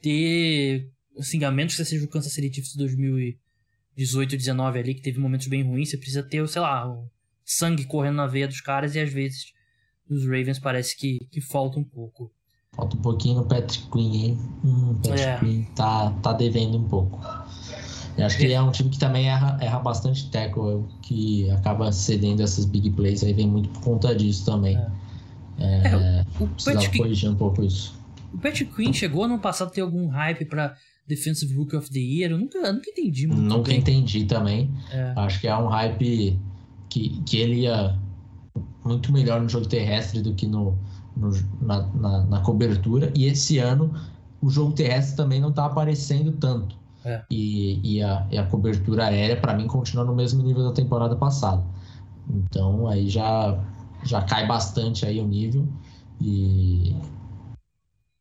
[0.02, 0.90] ter.
[1.18, 5.20] Assim, a menos que você seja o Kansas City Chiefs 2018, 19 ali, que teve
[5.20, 7.10] momentos bem ruins, você precisa ter, sei lá, o
[7.46, 9.54] sangue correndo na veia dos caras e às vezes
[10.10, 12.32] os Ravens parece que, que falta um pouco.
[12.78, 14.40] Falta um pouquinho no Patrick Queen, hein?
[14.64, 15.40] Hum, Patrick é.
[15.40, 17.20] Queen tá, tá devendo um pouco.
[18.16, 22.42] Eu acho que é um time que também erra, erra bastante tackle, que acaba cedendo
[22.42, 24.78] essas big plays, aí vem muito por conta disso também.
[24.78, 25.08] É.
[25.60, 28.00] É, é, o Patrick, corrigir um pouco isso.
[28.32, 30.76] O Patrick Queen chegou no passado a ter algum hype para
[31.08, 32.32] Defensive Rookie of the Year?
[32.32, 33.80] Eu nunca, nunca entendi muito Nunca bem.
[33.80, 34.72] entendi também.
[34.92, 35.14] É.
[35.16, 36.40] Acho que é um hype
[36.90, 37.98] que, que ele ia
[38.84, 40.78] muito melhor no jogo terrestre do que no,
[41.18, 43.12] no, na, na, na, cobertura.
[43.16, 43.94] E esse ano
[44.42, 46.76] o jogo terrestre também não está aparecendo tanto.
[47.04, 47.24] É.
[47.32, 51.16] E, e, a, e a cobertura aérea, para mim, continua no mesmo nível da temporada
[51.16, 51.64] passada.
[52.30, 53.58] Então aí já,
[54.04, 55.68] já cai bastante aí o nível.
[56.20, 56.96] E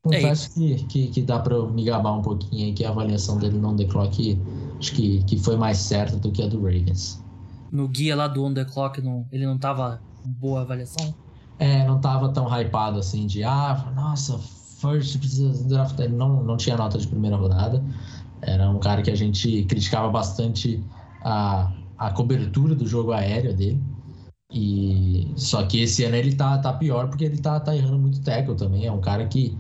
[0.02, 3.38] confesso é que, que, que, dá para me gabar um pouquinho aí que a avaliação
[3.38, 4.40] dele no The Clock
[4.78, 7.22] acho que, que foi mais certa do que a do Ravens.
[7.72, 11.14] No guia lá do On The Clock, não, ele não tava boa avaliação?
[11.58, 15.98] É, não tava tão hypado assim de, ah, nossa, first precisa draft.
[15.98, 17.82] Ele não, não tinha nota de primeira rodada.
[18.42, 20.82] Era um cara que a gente criticava bastante
[21.22, 23.82] a, a cobertura do jogo aéreo dele.
[24.52, 28.20] E só que esse ano ele tá, tá pior porque ele tá, tá errando muito
[28.20, 28.86] tackle também.
[28.86, 29.56] É um cara que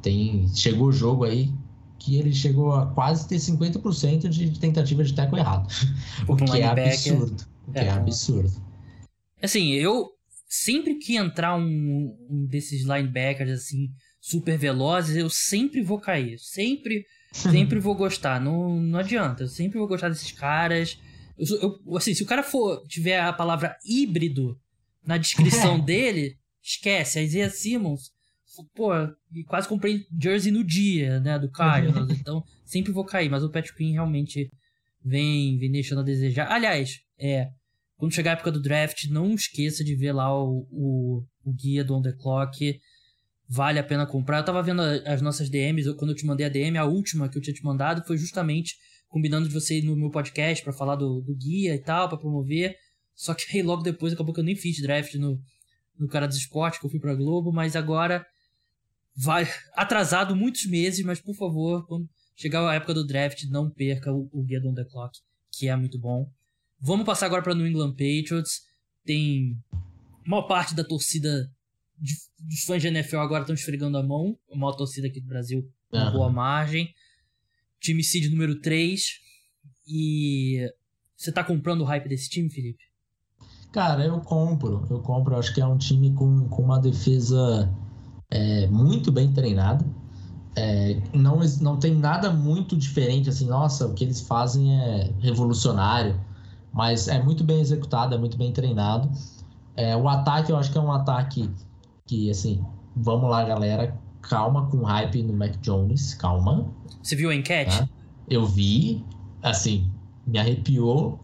[0.00, 1.52] tem chegou o jogo aí
[1.98, 5.68] que ele chegou a quase ter 50% de tentativa de tackle errado.
[6.26, 7.44] O que é absurdo.
[7.68, 8.50] O que é, é absurdo.
[9.42, 10.10] Assim, eu
[10.50, 13.88] sempre que entrar um, um, desses linebackers assim
[14.20, 18.40] super velozes, eu sempre vou cair, sempre, sempre vou gostar.
[18.40, 20.98] Não, não adianta, eu sempre vou gostar desses caras.
[21.38, 24.60] Eu, eu, assim, se o cara for tiver a palavra híbrido
[25.06, 27.20] na descrição dele, esquece.
[27.20, 28.10] A Isaiah Simmons,
[28.74, 28.90] pô,
[29.46, 33.30] quase comprei jersey no dia, né, do Cardinals, então sempre vou cair.
[33.30, 34.50] Mas o Patrick Queen realmente
[35.02, 36.50] vem, vem deixando a desejar.
[36.50, 37.50] Aliás, é
[38.00, 41.84] quando chegar a época do draft, não esqueça de ver lá o, o, o guia
[41.84, 42.80] do On The Clock.
[43.46, 44.38] Vale a pena comprar.
[44.38, 47.36] Eu tava vendo as nossas DMs, quando eu te mandei a DM, a última que
[47.36, 48.74] eu tinha te mandado foi justamente
[49.06, 52.16] combinando de você ir no meu podcast para falar do, do guia e tal, para
[52.16, 52.74] promover.
[53.14, 55.38] Só que aí logo depois acabou que eu nem fiz draft no,
[55.98, 58.24] no Cara dos Esportes, que eu fui pra Globo, mas agora
[59.14, 64.10] vai atrasado muitos meses, mas por favor, quando chegar a época do draft, não perca
[64.10, 65.18] o, o guia do On The Clock,
[65.52, 66.26] que é muito bom.
[66.80, 68.62] Vamos passar agora para New England Patriots.
[69.04, 69.56] Tem
[70.26, 71.50] uma parte da torcida
[71.98, 74.38] de, dos fãs de NFL agora estão esfregando a mão.
[74.50, 76.12] A maior torcida aqui do Brasil, uma uhum.
[76.12, 76.92] boa margem.
[77.80, 79.02] Time seed número 3.
[79.86, 80.72] E
[81.16, 82.82] você tá comprando o hype desse time, Felipe?
[83.72, 84.86] Cara, eu compro.
[84.88, 85.36] Eu compro.
[85.36, 87.70] acho que é um time com, com uma defesa
[88.30, 89.84] é, muito bem treinada.
[90.56, 96.18] É, não, não tem nada muito diferente, assim, nossa, o que eles fazem é revolucionário
[96.72, 99.10] mas é muito bem executado, é muito bem treinado.
[99.76, 101.50] É, o ataque, eu acho que é um ataque
[102.06, 106.72] que, assim, vamos lá, galera, calma com o hype no Mac Jones, calma.
[107.02, 107.78] Você viu a enquete?
[107.78, 107.88] Tá?
[108.28, 109.04] Eu vi,
[109.42, 109.90] assim,
[110.26, 111.18] me arrepiou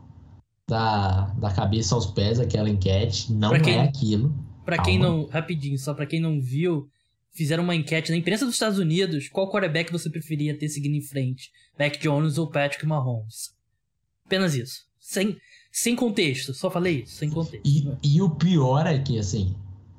[0.68, 4.34] da, da cabeça aos pés aquela enquete, não quem, é aquilo.
[4.64, 6.88] Para quem não, rapidinho, só para quem não viu,
[7.32, 11.02] fizeram uma enquete na imprensa dos Estados Unidos, qual quarterback você preferia ter seguindo em
[11.02, 13.54] frente, Mac Jones ou Patrick Mahomes?
[14.24, 14.86] Apenas isso.
[15.06, 15.38] Sem,
[15.70, 17.64] sem contexto, só falei isso, sem contexto.
[17.64, 19.54] E, e o pior é que, assim,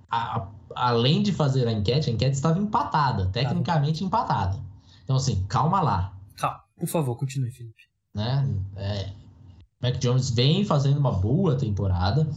[0.10, 4.60] a, a, além de fazer a enquete, a enquete estava empatada, tecnicamente empatada.
[5.06, 6.14] Então, assim, calma lá.
[6.36, 7.84] Calma, por favor, continue, Felipe.
[8.14, 8.54] Né?
[8.76, 9.10] É,
[9.82, 12.30] Mac Jones vem fazendo uma boa temporada,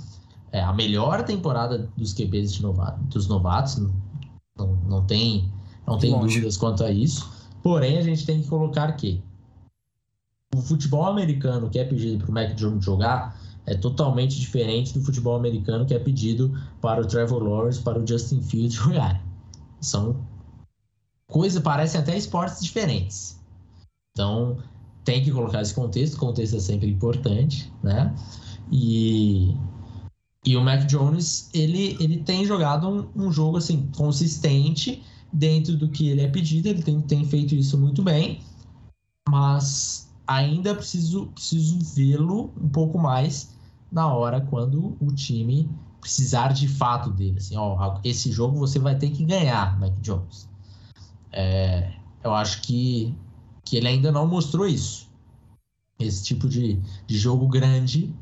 [0.53, 3.79] é a melhor temporada dos QBs de novato, dos novatos,
[4.57, 5.53] não, não tem,
[5.85, 7.29] não tem dúvidas quanto a isso.
[7.65, 9.21] Porém, a gente tem que colocar que
[10.55, 15.05] o futebol americano que é pedido para o Mac Jones jogar é totalmente diferente do
[15.05, 19.25] futebol americano que é pedido para o Trevor Lawrence, para o Justin Fields jogar.
[19.81, 20.27] São
[21.29, 23.39] coisas, parecem até esportes diferentes.
[24.13, 24.59] Então,
[25.05, 28.13] tem que colocar esse contexto, o contexto é sempre importante, né?
[28.73, 29.57] E,
[30.45, 35.89] e o Mac Jones, ele, ele tem jogado um, um, jogo, assim, consistente dentro do
[35.89, 38.41] que ele é pedido, ele tem, tem feito isso muito bem,
[39.29, 43.53] mas ainda preciso, preciso vê-lo um pouco mais
[43.91, 45.69] na hora quando o time
[46.01, 47.39] precisar de fato dele.
[47.39, 50.49] Assim, ó, esse jogo você vai ter que ganhar, Mac Jones.
[51.33, 53.13] É, eu acho que,
[53.65, 55.11] que ele ainda não mostrou isso.
[55.99, 58.15] Esse tipo de, de jogo grande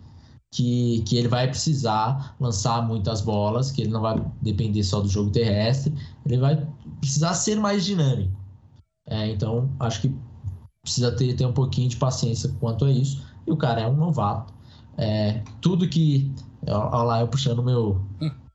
[0.51, 5.09] que, que ele vai precisar lançar muitas bolas, que ele não vai depender só do
[5.09, 5.95] jogo terrestre,
[6.25, 6.67] ele vai
[7.01, 8.33] precisar ser mais dinâmico.
[9.07, 10.15] É, então, acho que
[10.89, 13.23] precisa ter, ter um pouquinho de paciência quanto a isso.
[13.47, 14.53] E o cara é um novato.
[14.97, 16.33] É, tudo que.
[16.67, 18.01] Olha lá, eu puxando meu,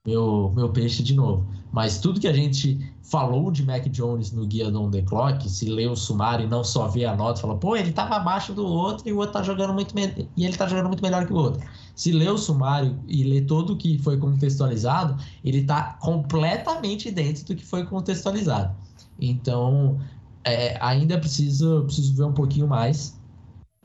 [0.05, 1.45] meu, meu peixe de novo.
[1.71, 5.49] Mas tudo que a gente falou de Mac Jones no guia do On The Clock,
[5.49, 8.53] se lê o sumário e não só vê a nota, fala, pô, ele estava abaixo
[8.53, 9.93] do outro e o outro tá jogando muito
[10.37, 11.61] e ele tá jogando muito melhor que o outro.
[11.95, 17.45] Se lê o sumário e lê tudo o que foi contextualizado, ele está completamente dentro
[17.45, 18.75] do que foi contextualizado.
[19.19, 19.99] Então,
[20.43, 23.19] é, ainda preciso, preciso ver um pouquinho mais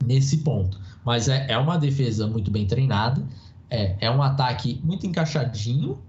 [0.03, 0.79] nesse ponto.
[1.05, 3.25] Mas é, é uma defesa muito bem treinada,
[3.69, 5.99] é, é um ataque muito encaixadinho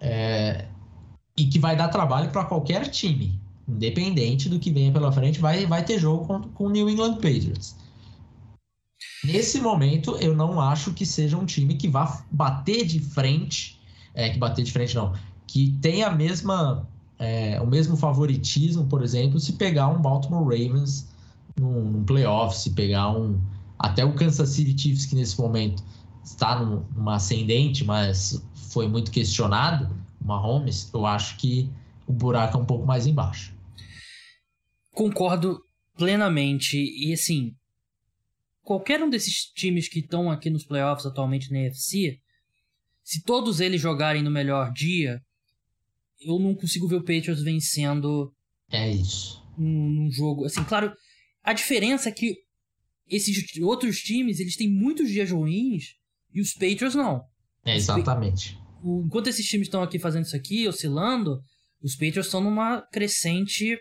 [0.00, 0.66] é,
[1.36, 5.66] e que vai dar trabalho para qualquer time, independente do que venha pela frente, vai,
[5.66, 7.76] vai ter jogo com, com o New England Patriots.
[9.24, 13.80] Nesse momento, eu não acho que seja um time que vá bater de frente,
[14.14, 15.14] é, que bater de frente não,
[15.46, 21.08] que tenha a mesma é, o mesmo favoritismo, por exemplo, se pegar um Baltimore Ravens
[21.58, 23.40] num, num playoff, se pegar um.
[23.78, 25.82] Até o Kansas City Chiefs, que nesse momento
[26.24, 31.70] está num, numa ascendente, mas foi muito questionado, o Mahomes, eu acho que
[32.06, 33.54] o buraco é um pouco mais embaixo.
[34.92, 35.60] Concordo
[35.96, 36.76] plenamente.
[36.76, 37.54] E assim,
[38.62, 42.18] qualquer um desses times que estão aqui nos playoffs atualmente na NFC,
[43.04, 45.20] se todos eles jogarem no melhor dia,
[46.20, 48.32] eu não consigo ver o Patriots vencendo.
[48.70, 49.42] É isso.
[49.58, 50.44] Um, um jogo.
[50.44, 50.92] Assim, claro,
[51.42, 52.34] a diferença é que
[53.08, 55.94] esses outros times, eles têm muitos dias ruins
[56.32, 57.22] e os Patriots não.
[57.64, 58.58] É, exatamente.
[58.82, 61.40] O, enquanto esses times estão aqui fazendo isso aqui, oscilando,
[61.82, 63.78] os Patriots estão numa crescente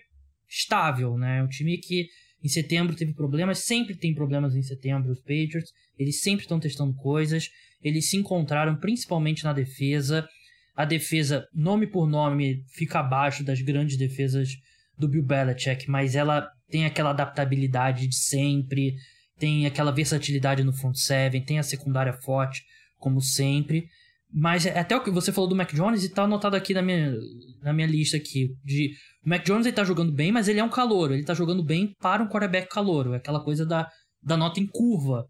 [0.48, 1.44] estável, né?
[1.44, 2.08] Um time que
[2.44, 6.94] em setembro teve problemas, sempre tem problemas em setembro os Patriots, eles sempre estão testando
[6.96, 7.50] coisas,
[7.82, 10.28] eles se encontraram principalmente na defesa,
[10.76, 14.50] a defesa, nome por nome, fica abaixo das grandes defesas
[14.98, 18.96] do Bill Belichick, mas ela tem aquela adaptabilidade de sempre,
[19.38, 22.64] tem aquela versatilidade no front seven, tem a secundária forte,
[22.98, 23.88] como sempre.
[24.34, 26.82] Mas é até o que você falou do Mac Jones e tá anotado aqui na
[26.82, 27.14] minha,
[27.62, 28.50] na minha lista aqui.
[28.64, 28.92] De,
[29.26, 31.14] o Mac Jones ele tá jogando bem, mas ele é um calouro.
[31.14, 33.14] Ele tá jogando bem para um quarterback calouro.
[33.14, 33.90] É aquela coisa da,
[34.22, 35.26] da nota em curva.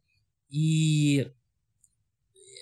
[0.52, 1.28] E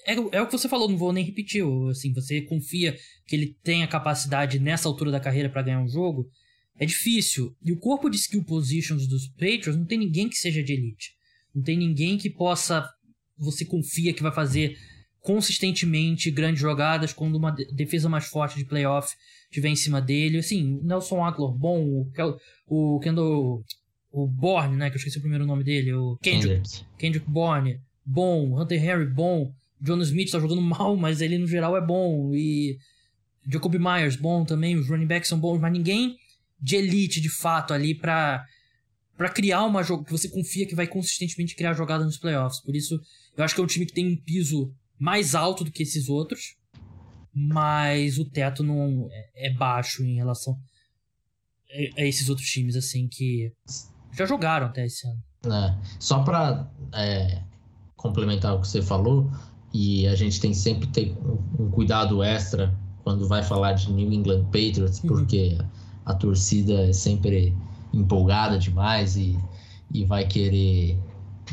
[0.05, 1.63] é, é o que você falou, não vou nem repetir.
[1.89, 5.87] Assim, você confia que ele tem a capacidade nessa altura da carreira para ganhar um
[5.87, 6.29] jogo.
[6.77, 7.55] É difícil.
[7.63, 11.11] E o corpo de skill positions dos Patriots não tem ninguém que seja de elite.
[11.53, 12.89] Não tem ninguém que possa.
[13.37, 14.77] Você confia que vai fazer
[15.19, 20.39] consistentemente grandes jogadas quando uma defesa mais forte de playoff estiver em cima dele.
[20.39, 22.11] Assim, Nelson Aguilar bom, o,
[22.67, 23.63] o Kendall.
[24.11, 24.91] O Bourne, né?
[24.91, 25.91] Que eu esqueci o primeiro nome dele.
[25.93, 26.85] O Kendrick.
[26.99, 28.61] Kendrick Bourne, bom.
[28.61, 29.51] Hunter Henry, bom.
[29.83, 32.33] John Smith tá jogando mal, mas ele no geral é bom.
[32.33, 32.77] E
[33.45, 34.77] Jacob Myers, bom também.
[34.77, 36.17] Os running backs são bons, mas ninguém
[36.59, 38.45] de elite de fato ali pra,
[39.17, 42.61] pra criar uma jogo que você confia que vai consistentemente criar jogada nos playoffs.
[42.61, 42.97] Por isso,
[43.35, 46.07] eu acho que é um time que tem um piso mais alto do que esses
[46.07, 46.55] outros,
[47.33, 50.57] mas o teto não é, é baixo em relação
[51.97, 53.51] a esses outros times, assim, que
[54.13, 55.21] já jogaram até esse ano.
[55.45, 57.43] É, só pra é,
[57.97, 59.29] complementar o que você falou,
[59.73, 61.17] e a gente tem sempre ter
[61.59, 65.09] um, cuidado extra quando vai falar de New England Patriots, uhum.
[65.09, 65.57] porque
[66.05, 67.55] a, a torcida é sempre
[67.91, 69.37] empolgada demais e,
[69.91, 70.97] e vai querer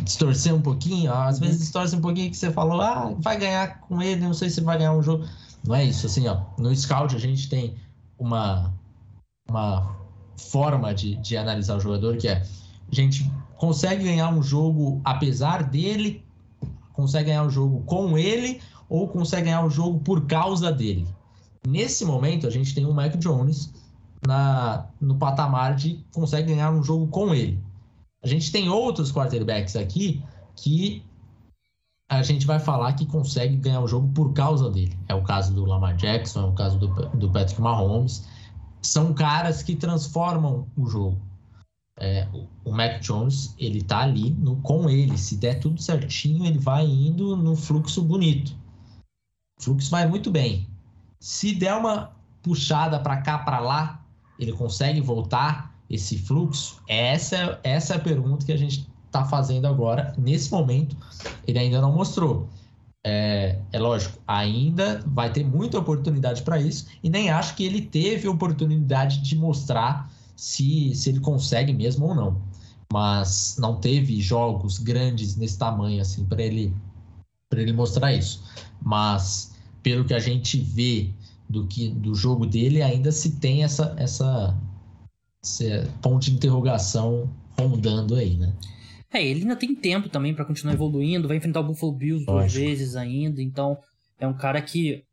[0.02, 1.12] distorcer um pouquinho.
[1.12, 1.46] Às uhum.
[1.46, 4.60] vezes distorce um pouquinho que você falou, ah, vai ganhar com ele, não sei se
[4.60, 5.24] vai ganhar um jogo.
[5.66, 6.42] Não é isso, assim, ó.
[6.58, 7.74] No Scout a gente tem
[8.18, 8.72] uma,
[9.48, 9.96] uma
[10.36, 12.42] forma de, de analisar o jogador que é
[12.90, 16.24] a gente consegue ganhar um jogo apesar dele
[17.00, 21.06] consegue ganhar o jogo com ele ou consegue ganhar o jogo por causa dele.
[21.66, 23.72] Nesse momento, a gente tem o Mike Jones
[24.26, 27.58] na, no patamar de consegue ganhar um jogo com ele.
[28.22, 30.22] A gente tem outros quarterbacks aqui
[30.54, 31.02] que
[32.08, 34.98] a gente vai falar que consegue ganhar o jogo por causa dele.
[35.08, 38.26] É o caso do Lamar Jackson, é o caso do, do Patrick Mahomes.
[38.82, 41.18] São caras que transformam o jogo.
[42.00, 42.26] É,
[42.64, 45.16] o Mac Jones, ele tá ali no, com ele.
[45.18, 48.56] Se der tudo certinho, ele vai indo no fluxo bonito.
[49.58, 50.66] O fluxo vai muito bem.
[51.20, 54.02] Se der uma puxada para cá, para lá,
[54.38, 56.80] ele consegue voltar esse fluxo?
[56.88, 60.14] Essa, essa é a pergunta que a gente está fazendo agora.
[60.16, 60.96] Nesse momento,
[61.46, 62.48] ele ainda não mostrou.
[63.04, 67.80] É, é, lógico, ainda vai ter muita oportunidade para isso e nem acho que ele
[67.80, 72.42] teve oportunidade de mostrar se, se ele consegue mesmo ou não.
[72.90, 76.74] Mas não teve jogos grandes nesse tamanho assim para ele
[77.50, 78.42] para ele mostrar isso.
[78.82, 81.10] Mas pelo que a gente vê
[81.46, 84.56] do que do jogo dele, ainda se tem essa essa,
[85.44, 87.28] essa ponto de interrogação
[87.58, 88.50] rondando aí, né?
[89.12, 92.40] É, ele ainda tem tempo também para continuar evoluindo, vai enfrentar o Buffalo Bills Lógico.
[92.40, 93.76] duas vezes ainda, então
[94.18, 95.04] é um cara que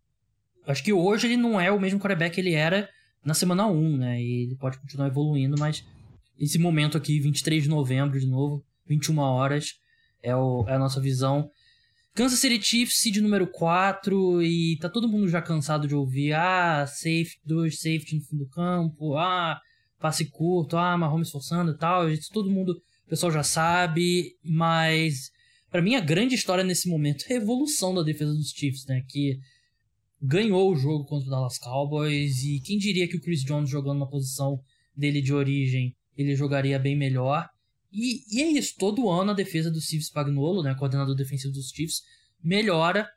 [0.66, 2.88] acho que hoje ele não é o mesmo quarterback que ele era
[3.28, 4.22] na semana 1, né?
[4.22, 5.84] E ele pode continuar evoluindo, mas
[6.40, 9.74] esse momento aqui, 23 de novembro, de novo, 21 horas,
[10.24, 11.52] é, o, é a nossa visão.
[12.14, 16.88] Kansas City Chiefs, seed número 4, e tá todo mundo já cansado de ouvir, ah,
[16.88, 19.60] safe, dois safety no fundo do campo, ah,
[20.00, 25.32] passe curto, ah, Mahomes forçando e tal, isso todo mundo, o pessoal já sabe, mas
[25.70, 29.04] para mim a grande história nesse momento é a evolução da defesa dos Chiefs, né,
[29.06, 29.38] que
[30.22, 34.00] ganhou o jogo contra o Dallas Cowboys e quem diria que o Chris Jones jogando
[34.00, 34.60] na posição
[34.96, 37.48] dele de origem ele jogaria bem melhor.
[37.92, 41.70] E, e é isso, todo ano a defesa do Steve Spagnuolo, né, coordenador defensivo dos
[41.70, 42.02] Chiefs,
[42.44, 43.08] melhora.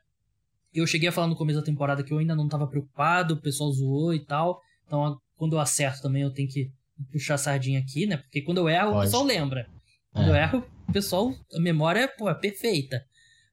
[0.73, 3.41] Eu cheguei a falar no começo da temporada que eu ainda não estava preocupado, o
[3.41, 4.61] pessoal zoou e tal.
[4.85, 6.71] Então, quando eu acerto também, eu tenho que
[7.11, 8.17] puxar a sardinha aqui, né?
[8.17, 8.99] Porque quando eu erro, Pode.
[8.99, 9.67] o pessoal lembra.
[10.11, 10.29] Quando é.
[10.29, 13.03] eu erro, o pessoal, a memória pô, é perfeita.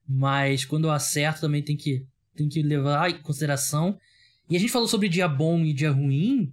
[0.06, 2.06] Mas quando eu acerto, também tem que
[2.38, 3.98] tem que levar em consideração.
[4.48, 6.52] E a gente falou sobre dia bom e dia ruim.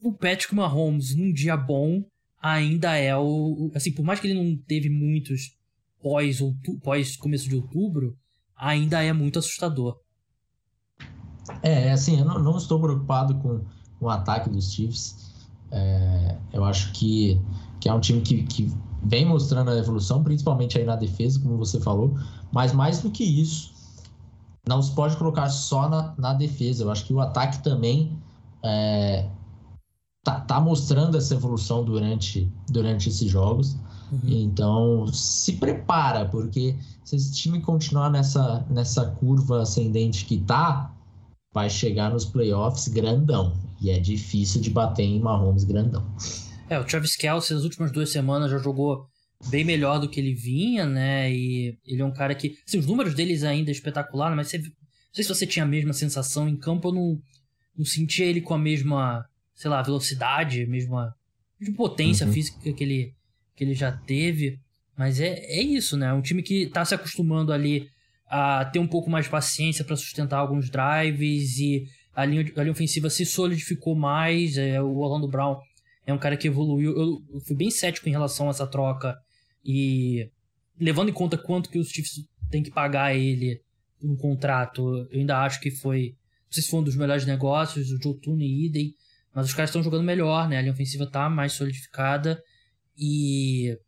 [0.00, 2.04] O Patrick Mahomes, num dia bom,
[2.40, 3.70] ainda é o.
[3.74, 5.56] Assim, por mais que ele não teve muitos
[6.00, 6.38] pós,
[6.82, 8.16] pós começo de outubro,
[8.56, 9.98] ainda é muito assustador.
[11.62, 13.64] É, assim, eu não, não estou preocupado com
[14.00, 15.34] o ataque dos Chiefs.
[15.70, 17.40] É, eu acho que,
[17.80, 18.72] que é um time que, que
[19.02, 22.14] vem mostrando a evolução, principalmente aí na defesa, como você falou.
[22.52, 23.72] Mas mais do que isso,
[24.66, 26.84] não se pode colocar só na, na defesa.
[26.84, 28.18] Eu acho que o ataque também
[28.62, 29.28] é,
[30.22, 33.76] tá, tá mostrando essa evolução durante, durante esses jogos.
[34.12, 34.20] Uhum.
[34.24, 40.94] Então, se prepara, porque se esse time continuar nessa, nessa curva ascendente que tá,
[41.52, 43.52] vai chegar nos playoffs grandão.
[43.80, 46.04] E é difícil de bater em Mahomes grandão.
[46.68, 49.06] É, o Travis Kelce, nas últimas duas semanas, já jogou
[49.46, 51.32] bem melhor do que ele vinha, né?
[51.32, 52.56] E ele é um cara que.
[52.66, 54.64] Assim, os números deles ainda é espetacular, mas você, não
[55.12, 56.48] sei se você tinha a mesma sensação.
[56.48, 57.22] Em campo eu não,
[57.76, 59.24] não sentia ele com a mesma,
[59.54, 61.14] sei lá, velocidade, mesma,
[61.60, 62.32] mesma potência uhum.
[62.32, 63.14] física que ele,
[63.54, 64.58] que ele já teve.
[64.96, 66.12] Mas é, é isso, né?
[66.12, 67.88] Um time que tá se acostumando ali
[68.26, 72.62] a ter um pouco mais de paciência para sustentar alguns drives e a linha, a
[72.62, 74.58] linha ofensiva se solidificou mais.
[74.58, 75.56] É, o Orlando Brown
[76.04, 76.96] é um cara que evoluiu.
[76.96, 79.16] Eu, eu fui bem cético em relação a essa troca
[79.70, 80.30] e
[80.80, 83.60] levando em conta quanto que os Chiefs têm que pagar a ele
[84.02, 86.16] um contrato, eu ainda acho que foi.
[86.46, 88.94] Não sei se foi um dos melhores negócios, o Joe Tooney e Idem,
[89.34, 90.56] mas os caras estão jogando melhor, né?
[90.56, 92.42] A linha ofensiva tá mais solidificada
[92.96, 93.78] e.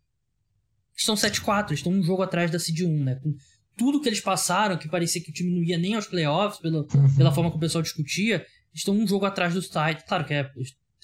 [0.95, 3.15] Estão 7-4, estão um jogo atrás da Seed 1, né?
[3.15, 3.35] Com
[3.75, 6.81] tudo que eles passaram, que parecia que o time não ia nem aos playoffs, pela,
[6.81, 7.17] uhum.
[7.17, 10.03] pela forma que o pessoal discutia, estão um jogo atrás dos Titans.
[10.07, 10.51] Claro que é,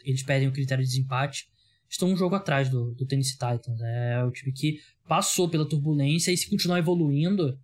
[0.04, 1.48] eles pedem o critério de desempate,
[1.88, 3.80] estão um jogo atrás do, do Tennessee Titans.
[3.80, 7.58] É o time que passou pela turbulência e se continuar evoluindo,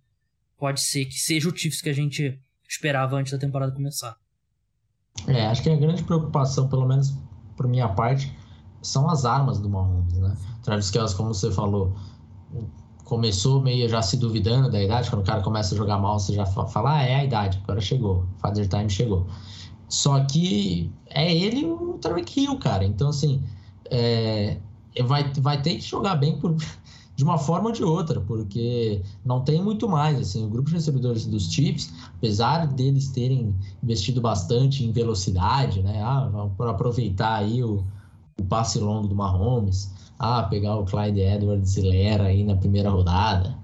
[0.57, 4.15] pode ser que seja o Chiefs que a gente esperava antes da temporada começar.
[5.27, 7.13] É, acho que a grande preocupação, pelo menos
[7.55, 8.35] por minha parte,
[8.81, 10.35] são as armas do Mahomes, né?
[10.63, 11.95] Travis Kelce, como você falou,
[13.03, 16.33] começou meio já se duvidando da idade, quando o cara começa a jogar mal, você
[16.33, 19.27] já fala, ah, é a idade, agora chegou, Father Time chegou.
[19.87, 22.83] Só que é ele o Tyreek Hill, cara.
[22.83, 23.43] Então, assim,
[23.93, 24.57] é,
[25.03, 26.55] vai, vai ter que jogar bem por,
[27.15, 30.19] de uma forma ou de outra, porque não tem muito mais.
[30.19, 36.01] Assim, o grupo de recebedores dos Chiefs, apesar deles terem investido bastante em velocidade, né?
[36.01, 37.83] Ah, para aproveitar aí o,
[38.39, 43.55] o passe longo do Mahomes, ah, pegar o Clyde Edwards Lera aí na primeira rodada.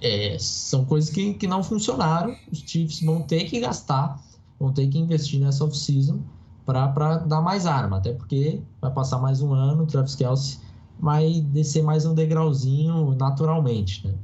[0.00, 2.34] É, são coisas que, que não funcionaram.
[2.50, 4.22] Os Chiefs vão ter que gastar,
[4.58, 6.20] vão ter que investir nessa off-season
[6.66, 10.58] para dar mais arma, até porque vai passar mais um ano, o Travis Kelsey
[10.98, 14.14] vai descer mais um degrauzinho naturalmente, né?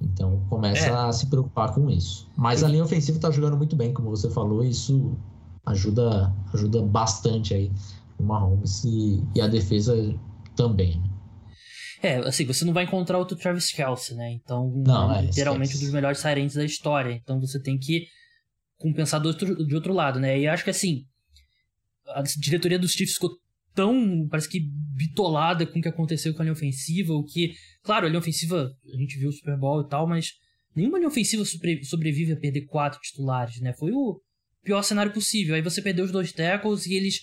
[0.00, 0.90] Então começa é.
[0.90, 2.28] a se preocupar com isso.
[2.36, 5.16] Mas a linha ofensiva está jogando muito bem, como você falou, isso
[5.64, 7.72] ajuda ajuda bastante aí
[8.18, 10.14] o Mahomes e, e a defesa
[10.54, 11.02] também.
[12.02, 14.32] É, assim, você não vai encontrar outro Travis Kelsey, né?
[14.32, 17.12] Então, não, é, literalmente um dos melhores Sirens da história.
[17.12, 18.06] Então você tem que
[18.78, 20.38] compensar do outro, de outro lado, né?
[20.38, 21.04] E acho que assim,
[22.14, 23.30] a diretoria dos Chiefs ficou
[23.74, 28.06] tão, parece que bitolada com o que aconteceu com a linha ofensiva, o que, claro,
[28.06, 30.32] a linha ofensiva, a gente viu o Super Bowl e tal, mas
[30.74, 33.72] nenhuma linha ofensiva sobrevive a perder quatro titulares, né?
[33.74, 34.20] Foi o
[34.62, 35.54] pior cenário possível.
[35.54, 37.20] Aí você perdeu os dois tackles e eles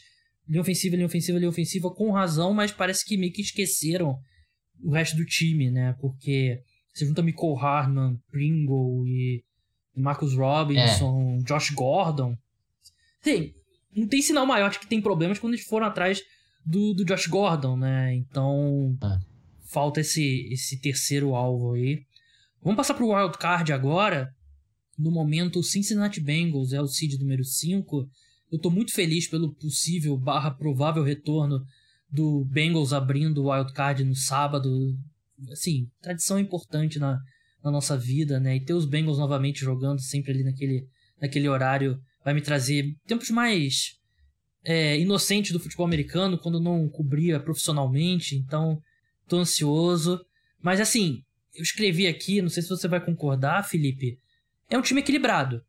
[0.48, 4.18] linha ofensiva, linha ofensiva, linha ofensiva com razão, mas parece que meio que esqueceram
[4.82, 5.96] o resto do time, né?
[6.00, 6.62] Porque
[6.94, 9.44] você junta Michael Hardman, Pringle e
[9.96, 11.44] Marcus Robinson, é.
[11.44, 12.36] Josh Gordon.
[13.22, 13.54] Sim,
[13.98, 16.22] não tem sinal maior de que tem problemas quando eles foram atrás
[16.66, 18.14] do, do Josh Gordon, né?
[18.16, 19.20] Então é.
[19.66, 22.04] falta esse, esse terceiro alvo aí.
[22.62, 24.30] Vamos passar pro Wild Card agora.
[24.98, 28.10] No momento, o Cincinnati Bengals é o seed número 5.
[28.52, 31.64] Eu tô muito feliz pelo possível barra provável retorno
[32.12, 34.98] do Bengals abrindo o Wild Card no sábado.
[35.52, 37.20] Assim, tradição importante na,
[37.64, 38.56] na nossa vida, né?
[38.56, 40.88] E ter os Bengals novamente jogando sempre ali naquele,
[41.22, 43.98] naquele horário vai me trazer tempos mais
[44.62, 48.36] é, inocentes do futebol americano, quando não cobria profissionalmente.
[48.36, 48.82] Então,
[49.30, 50.20] tô ansioso.
[50.62, 51.24] Mas assim,
[51.56, 54.20] eu escrevi aqui, não sei se você vai concordar, Felipe.
[54.70, 55.64] É um time equilibrado.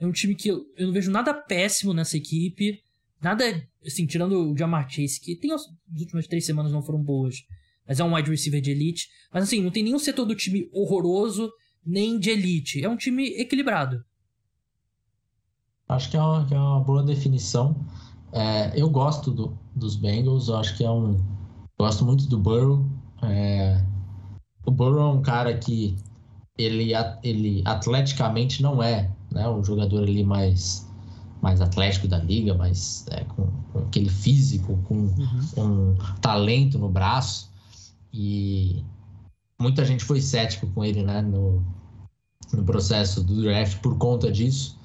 [0.00, 2.82] É um time que eu, eu não vejo nada péssimo nessa equipe.
[3.22, 3.44] Nada,
[3.86, 7.36] assim, tirando o Jamar Chase, que tem as, as últimas três semanas não foram boas.
[7.86, 9.08] Mas é um wide receiver de elite.
[9.32, 11.52] Mas assim, não tem nenhum setor do time horroroso,
[11.86, 12.84] nem de elite.
[12.84, 14.04] É um time equilibrado.
[15.90, 17.74] Acho que é uma, que é uma boa definição.
[18.32, 21.20] É, eu gosto do, dos Bengals, eu acho que é um.
[21.78, 22.86] Gosto muito do Burrow.
[23.22, 23.82] É,
[24.64, 25.96] o Burrow é um cara que
[26.56, 26.92] ele,
[27.24, 30.88] ele atleticamente não é né, um jogador ali mais,
[31.42, 35.48] mais atlético da liga, mas é, com, com, aquele físico, com uhum.
[35.56, 37.50] um talento no braço.
[38.12, 38.84] E
[39.58, 41.64] muita gente foi cético com ele né, no,
[42.52, 44.78] no processo do draft por conta disso.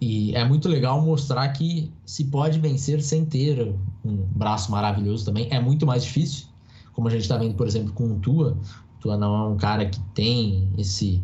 [0.00, 3.74] E é muito legal mostrar que se pode vencer sem ter
[4.04, 5.48] um braço maravilhoso também.
[5.50, 6.46] É muito mais difícil,
[6.92, 8.56] como a gente está vendo, por exemplo, com o Tua.
[8.96, 11.20] O Tua não é um cara que tem esse,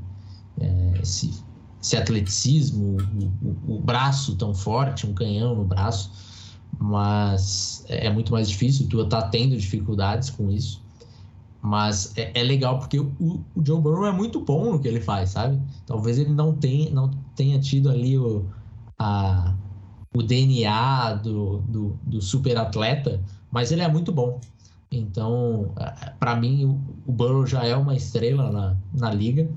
[0.61, 1.33] é, esse,
[1.81, 2.97] esse, atleticismo,
[3.43, 6.11] o, o, o, braço tão forte, um canhão no braço,
[6.77, 8.87] mas é muito mais difícil.
[8.87, 10.83] O Tua está tendo dificuldades com isso.
[11.63, 15.01] Mas é, é legal porque o, o, Joe Burrow é muito bom no que ele
[15.01, 15.59] faz, sabe?
[15.87, 18.45] Talvez ele não tenha, não tenha tido ali o,
[18.99, 19.55] a,
[20.15, 24.41] o DNA do, do, do super atleta, mas ele é muito bom.
[24.91, 25.75] Então,
[26.21, 29.49] para mim, o, o Burrow já é uma estrela na, na liga.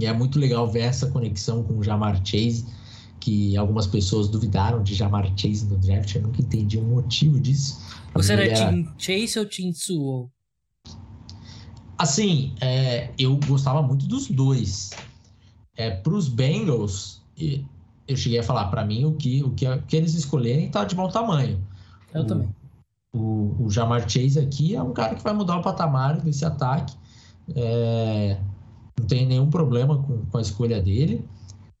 [0.00, 2.66] E é muito legal ver essa conexão com o Jamar Chase,
[3.18, 6.14] que algumas pessoas duvidaram de Jamar Chase no draft.
[6.14, 7.80] Eu nunca entendi o motivo disso.
[8.14, 10.30] Você era, era Team Chase ou Team Sewell?
[11.96, 14.90] Assim, é, eu gostava muito dos dois.
[15.76, 17.20] É, Para os Bengals,
[18.08, 20.82] eu cheguei a falar, para mim, o que, o, que, o que eles escolherem tá
[20.84, 21.62] de bom tamanho.
[22.14, 22.48] Eu o, também.
[23.12, 26.96] O, o Jamar Chase aqui é um cara que vai mudar o patamar desse ataque.
[27.54, 28.40] É,
[28.98, 31.22] não tem nenhum problema com, com a escolha dele.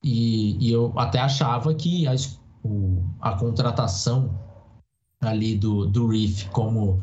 [0.04, 2.14] E, e, eu até achava que a,
[2.62, 4.30] o, a contratação
[5.20, 7.02] ali do, do Reef como,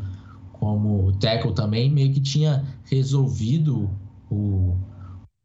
[0.54, 3.90] como tackle também meio que tinha resolvido
[4.30, 4.78] o,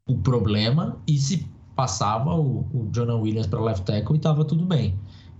[0.07, 1.45] o problema e se
[1.81, 4.93] passava o, o Jonah Williams para left tackle e estava tudo bem.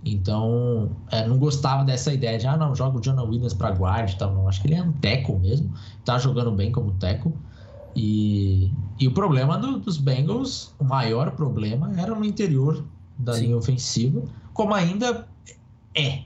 [0.04, 4.10] Então, é, não gostava dessa ideia de, ah, não, joga o Jonah Williams para guard
[4.10, 4.34] e tal.
[4.34, 5.72] Não, acho que ele é um tackle mesmo.
[6.04, 7.32] Tá jogando bem como tackle.
[7.94, 12.84] E, e o problema do, dos Bengals, o maior problema, era no interior
[13.16, 13.42] da Sim.
[13.42, 14.22] linha ofensiva,
[14.52, 15.28] como ainda
[15.94, 16.24] é.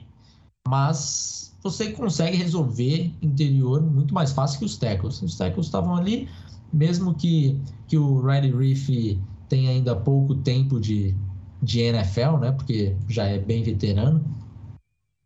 [0.67, 5.21] Mas você consegue resolver interior muito mais fácil que os tackles.
[5.21, 6.27] Os tackles estavam ali,
[6.73, 11.15] mesmo que, que o Riley Reef tem ainda pouco tempo de,
[11.61, 12.51] de NFL, né?
[12.51, 14.23] Porque já é bem veterano.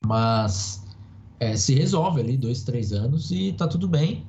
[0.05, 0.83] Mas
[1.39, 4.25] é, se resolve ali, dois, três anos, e tá tudo bem.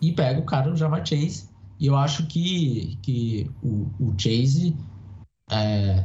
[0.00, 1.48] E pega o cara no Jamar Chase.
[1.78, 4.76] E eu acho que, que o, o Chase
[5.50, 6.04] é,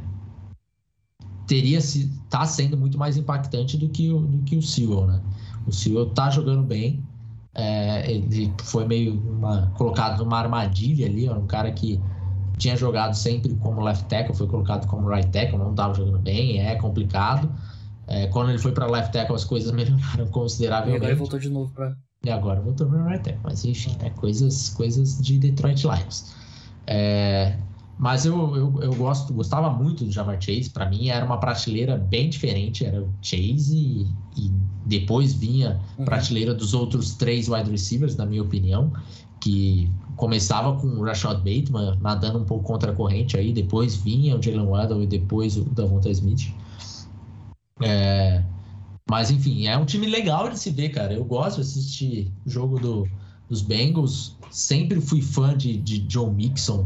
[1.48, 5.22] teria se tá sendo muito mais impactante do que o, do que o Sewell, né?
[5.68, 7.04] O Sewell tá jogando bem.
[7.54, 12.00] É, ele foi meio uma, colocado numa armadilha ali, ó, um cara que
[12.60, 16.60] tinha jogado sempre como left tackle, foi colocado como right tackle, não estava jogando bem,
[16.60, 17.50] é complicado.
[18.06, 20.96] É, quando ele foi para left tackle, as coisas melhoraram consideravelmente.
[20.96, 21.98] E agora ele voltou de novo para.
[22.24, 26.36] E agora voltou para right tackle, mas enfim, é coisas, coisas de Detroit Lions.
[26.86, 27.56] É,
[28.00, 30.70] Mas eu, eu, eu gosto, gostava muito do Jamar Chase.
[30.70, 32.86] Para mim era uma prateleira bem diferente.
[32.86, 34.08] Era o Chase e,
[34.38, 34.52] e
[34.86, 36.06] depois vinha uhum.
[36.06, 38.92] prateleira dos outros três wide receivers, na minha opinião,
[39.42, 44.36] que começava com o Rashad Bateman nadando um pouco contra a corrente aí, depois vinha
[44.38, 46.54] o Jalen Waddle e depois o Davonta Smith.
[47.82, 48.44] É,
[49.10, 51.14] mas enfim, é um time legal de se ver, cara.
[51.14, 53.08] Eu gosto de assistir o jogo do,
[53.48, 54.36] dos Bengals.
[54.52, 56.86] Sempre fui fã de, de John Mixon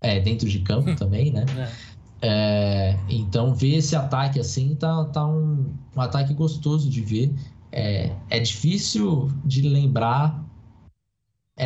[0.00, 1.44] é, dentro de campo também, né?
[1.56, 1.90] É.
[2.22, 7.34] É, então, ver esse ataque assim tá, tá um, um ataque gostoso de ver.
[7.70, 10.42] É, é difícil de lembrar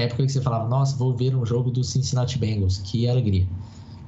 [0.03, 3.47] época que você falava, nossa, vou ver um jogo do Cincinnati Bengals, que alegria.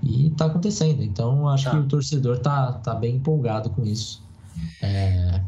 [0.03, 1.71] E tá acontecendo, então acho tá.
[1.71, 4.23] que o torcedor tá, tá bem empolgado com isso.
[4.83, 5.41] É,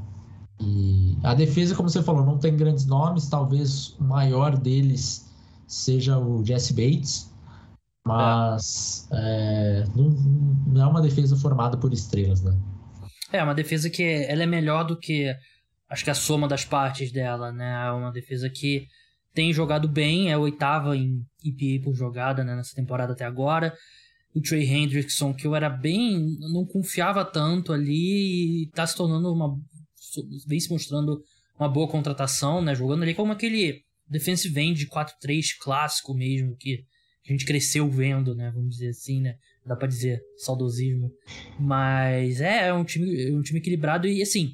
[0.61, 5.30] e a defesa, como você falou, não tem grandes nomes, talvez o maior deles
[5.66, 7.32] seja o Jesse Bates,
[8.05, 9.84] mas é.
[9.84, 10.11] É, não,
[10.66, 12.59] não, é uma defesa formada por estrelas, né?
[13.30, 15.34] É, uma defesa que ela é melhor do que
[15.89, 17.86] acho que a soma das partes dela, né?
[17.86, 18.89] É uma defesa que
[19.39, 23.72] tem jogado bem, é a oitava em EPA por jogada né, nessa temporada até agora.
[24.34, 26.36] O Trey Hendrickson, que eu era bem.
[26.41, 29.57] não confiava tanto ali, e tá se tornando uma.
[30.45, 31.22] vem se mostrando
[31.57, 32.74] uma boa contratação, né?
[32.74, 36.82] Jogando ali como aquele defensive end de 4-3 clássico mesmo, que
[37.24, 38.51] a gente cresceu vendo, né?
[38.53, 39.36] Vamos dizer assim, né?
[39.64, 41.12] Dá pra dizer, saudosismo.
[41.61, 44.51] Mas é, é um time, é um time equilibrado e assim.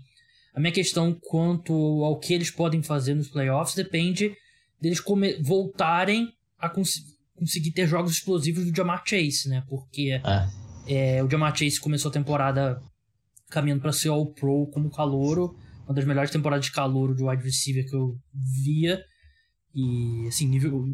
[0.55, 1.73] A minha questão quanto
[2.05, 4.37] ao que eles podem fazer nos playoffs depende
[4.81, 5.03] deles
[5.43, 6.93] voltarem a cons
[7.37, 9.65] conseguir ter jogos explosivos do Jamar Chase, né?
[9.69, 11.17] Porque é.
[11.17, 12.81] É, o Jamar Chase começou a temporada
[13.51, 17.43] caminhando para ser All Pro como calouro, uma das melhores temporadas de calouro de wide
[17.43, 19.03] receiver que eu via.
[19.75, 20.85] E, assim, nível.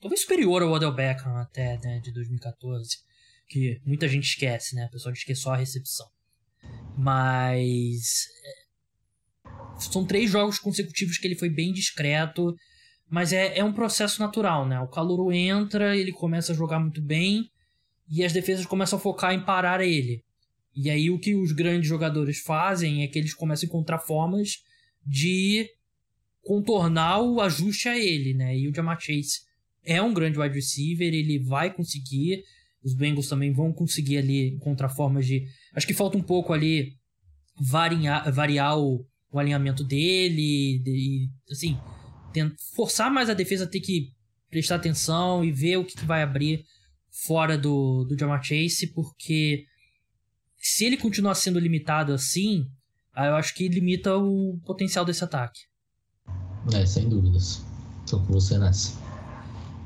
[0.00, 2.88] Talvez superior ao Odell Beckham até, né, de 2014.
[3.48, 4.86] Que muita gente esquece, né?
[4.86, 6.06] O pessoal diz que é só a recepção.
[6.96, 8.26] Mas.
[8.44, 12.54] É, são três jogos consecutivos que ele foi bem discreto.
[13.10, 14.80] Mas é, é um processo natural, né?
[14.80, 17.50] O calouro entra, ele começa a jogar muito bem.
[18.08, 20.22] E as defesas começam a focar em parar ele.
[20.74, 24.62] E aí o que os grandes jogadores fazem é que eles começam a encontrar formas
[25.04, 25.68] de
[26.42, 28.56] contornar o ajuste a ele, né?
[28.56, 29.40] E o Jamar Chase
[29.84, 32.44] é um grande wide receiver, ele vai conseguir.
[32.82, 35.44] Os Bengals também vão conseguir ali encontrar formas de.
[35.74, 36.96] Acho que falta um pouco ali
[37.60, 41.76] variar, variar o, o alinhamento dele, de, assim,
[42.74, 44.12] forçar mais a defesa a ter que
[44.50, 46.64] prestar atenção e ver o que, que vai abrir
[47.10, 49.64] fora do, do Jamar Chase, porque
[50.56, 52.66] se ele continuar sendo limitado assim,
[53.16, 55.60] eu acho que limita o potencial desse ataque.
[56.72, 57.64] É, sem dúvidas.
[58.08, 58.98] Tô com você nessa.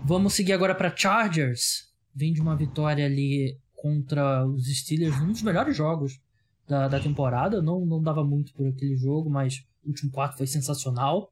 [0.05, 1.93] Vamos seguir agora para Chargers.
[2.15, 6.21] Vem de uma vitória ali contra os Steelers, um dos melhores jogos
[6.67, 7.63] da, da temporada.
[7.63, 11.31] Não, não dava muito por aquele jogo, mas o último quarto foi sensacional.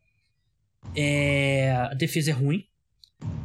[0.94, 2.64] É, a defesa é ruim.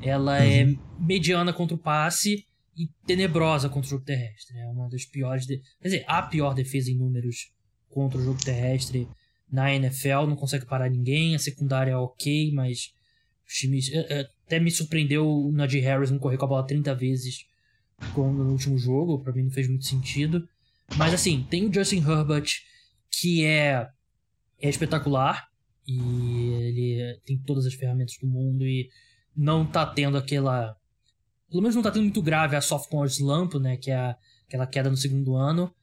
[0.01, 0.71] Ela é uhum.
[0.71, 4.57] é mediana contra o passe e tenebrosa contra o jogo terrestre.
[4.57, 5.45] É uma das piores.
[5.45, 5.57] De...
[5.81, 7.51] Quer dizer, a pior defesa em números
[7.89, 9.07] contra o jogo terrestre
[9.51, 10.27] na NFL.
[10.27, 11.35] Não consegue parar ninguém.
[11.35, 12.93] A secundária é ok, mas
[13.47, 13.91] os times.
[13.91, 17.45] É, é, até me surpreendeu o Najee Harris não correr com a bola 30 vezes
[18.15, 19.19] no último jogo.
[19.19, 20.47] Para mim não fez muito sentido.
[20.95, 22.47] Mas assim, tem o Justin Herbert,
[23.11, 23.87] que é,
[24.61, 25.47] é espetacular.
[25.87, 28.89] E ele tem todas as ferramentas do mundo e
[29.35, 30.75] não tá tendo aquela.
[31.49, 33.77] Pelo menos não tá tendo muito grave a sophomore slump, né?
[33.77, 34.17] Que é a,
[34.47, 35.73] aquela queda no segundo ano.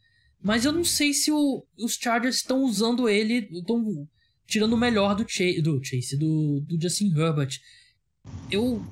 [0.43, 3.49] Mas eu não sei se o, os Chargers estão usando ele.
[3.51, 4.07] Estão
[4.47, 7.59] tirando o melhor do, Chase, do Chase, do, do Justin Herbert.
[8.51, 8.85] Eu.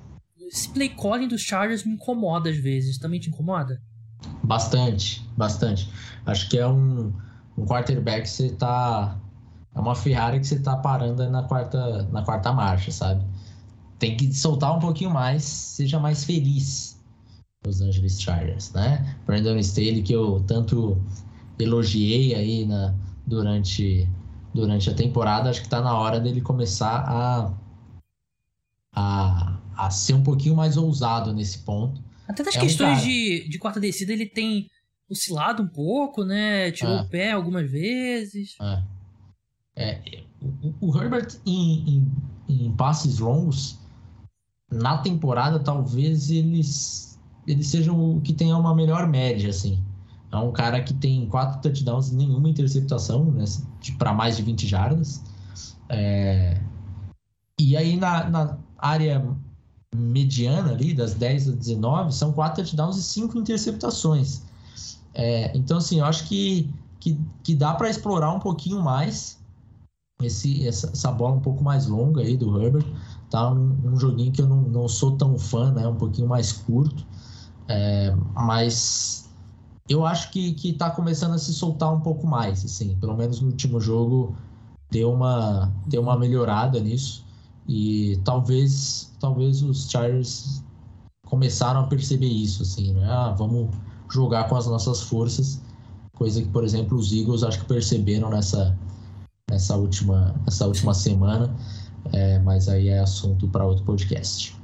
[0.49, 2.99] Esse play calling dos Chargers me incomoda às vezes.
[2.99, 3.83] Também te incomoda?
[4.43, 5.89] Bastante, bastante.
[6.25, 7.13] Acho que é um,
[7.57, 9.22] um quarterback que você tá
[9.75, 13.25] é uma Ferrari que você tá parando na quarta, na quarta marcha, sabe?
[13.99, 17.01] Tem que soltar um pouquinho mais, seja mais feliz.
[17.65, 19.17] Los Angeles Chargers, né?
[19.25, 21.01] Brandon Staley, que eu tanto
[21.59, 22.95] elogiei aí na,
[23.27, 24.09] durante,
[24.53, 27.55] durante a temporada, acho que tá na hora dele começar a,
[28.93, 32.03] a, a ser um pouquinho mais ousado nesse ponto.
[32.29, 34.69] Até das é questões um de, de quarta descida, ele tem
[35.09, 36.73] oscilado um pouco, né?
[36.73, 37.03] Tirou é.
[37.03, 38.57] o pé algumas vezes.
[38.61, 38.83] É.
[39.75, 42.13] É, o, o, Herbert em, em,
[42.49, 43.79] em, passes longos
[44.71, 49.83] na temporada talvez eles eles sejam o que tenha uma melhor média assim.
[50.31, 53.45] É um cara que tem quatro touchdowns e nenhuma interceptação, né,
[53.99, 55.23] para mais de 20 jardas.
[55.89, 56.61] É...
[57.59, 59.25] E aí na, na, área
[59.95, 64.43] mediana ali, das 10 a 19, são 4 touchdowns e 5 interceptações.
[65.15, 69.42] É, então, assim, eu acho que, que, que dá para explorar um pouquinho mais
[70.21, 72.87] esse, essa, essa, bola um pouco mais longa aí do Herbert.
[73.31, 75.87] Tá um, um joguinho que eu não, não sou tão fã, né?
[75.87, 77.07] Um pouquinho mais curto.
[77.69, 79.31] É, mas
[79.89, 82.97] eu acho que, que tá começando a se soltar um pouco mais, assim.
[82.97, 84.37] Pelo menos no último jogo
[84.91, 87.25] deu uma, deu uma melhorada nisso.
[87.67, 90.63] E talvez, talvez os Chargers
[91.27, 93.07] começaram a perceber isso, assim, né?
[93.09, 93.71] Ah, vamos
[94.11, 95.63] jogar com as nossas forças,
[96.15, 98.79] coisa que, por exemplo, os Eagles acho que perceberam nessa,
[99.53, 101.55] nessa, última, nessa última semana,
[102.13, 104.57] é, mas aí é assunto para outro podcast.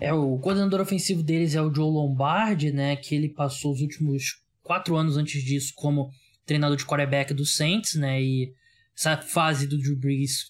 [0.00, 4.40] É, o coordenador ofensivo deles é o Joe Lombardi, né, que ele passou os últimos
[4.62, 6.10] quatro anos antes disso como
[6.46, 8.52] treinador de quarterback do Saints, né, e
[8.96, 10.46] essa fase do Drew Brees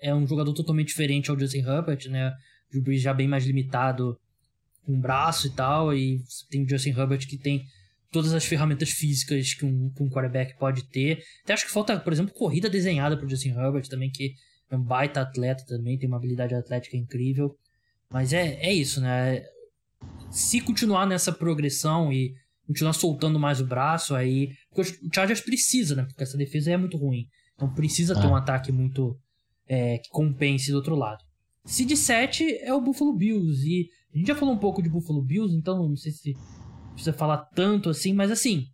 [0.00, 2.28] é um jogador totalmente diferente ao Justin Herbert, né?
[2.28, 4.18] O Drew Brees já bem mais limitado
[4.84, 7.64] com o braço e tal, e tem o Justin Herbert que tem
[8.12, 11.24] todas as ferramentas físicas que um, que um quarterback pode ter.
[11.42, 14.34] Até acho que falta, por exemplo, corrida desenhada para o Justin Herbert também, que
[14.70, 17.56] é um baita atleta também, tem uma habilidade atlética incrível.
[18.10, 19.42] Mas é, é isso, né?
[20.30, 22.34] Se continuar nessa progressão e
[22.66, 24.50] continuar soltando mais o braço, aí.
[24.70, 26.04] Porque o Chargers precisa, né?
[26.04, 27.26] Porque essa defesa é muito ruim.
[27.54, 28.38] Então precisa ter um é.
[28.38, 29.18] ataque muito
[29.66, 31.24] é, que compense do outro lado.
[31.64, 33.66] Seed 7 é o Buffalo Bills.
[33.66, 36.34] E a gente já falou um pouco de Buffalo Bills, então não sei se
[36.92, 38.66] precisa falar tanto assim, mas assim.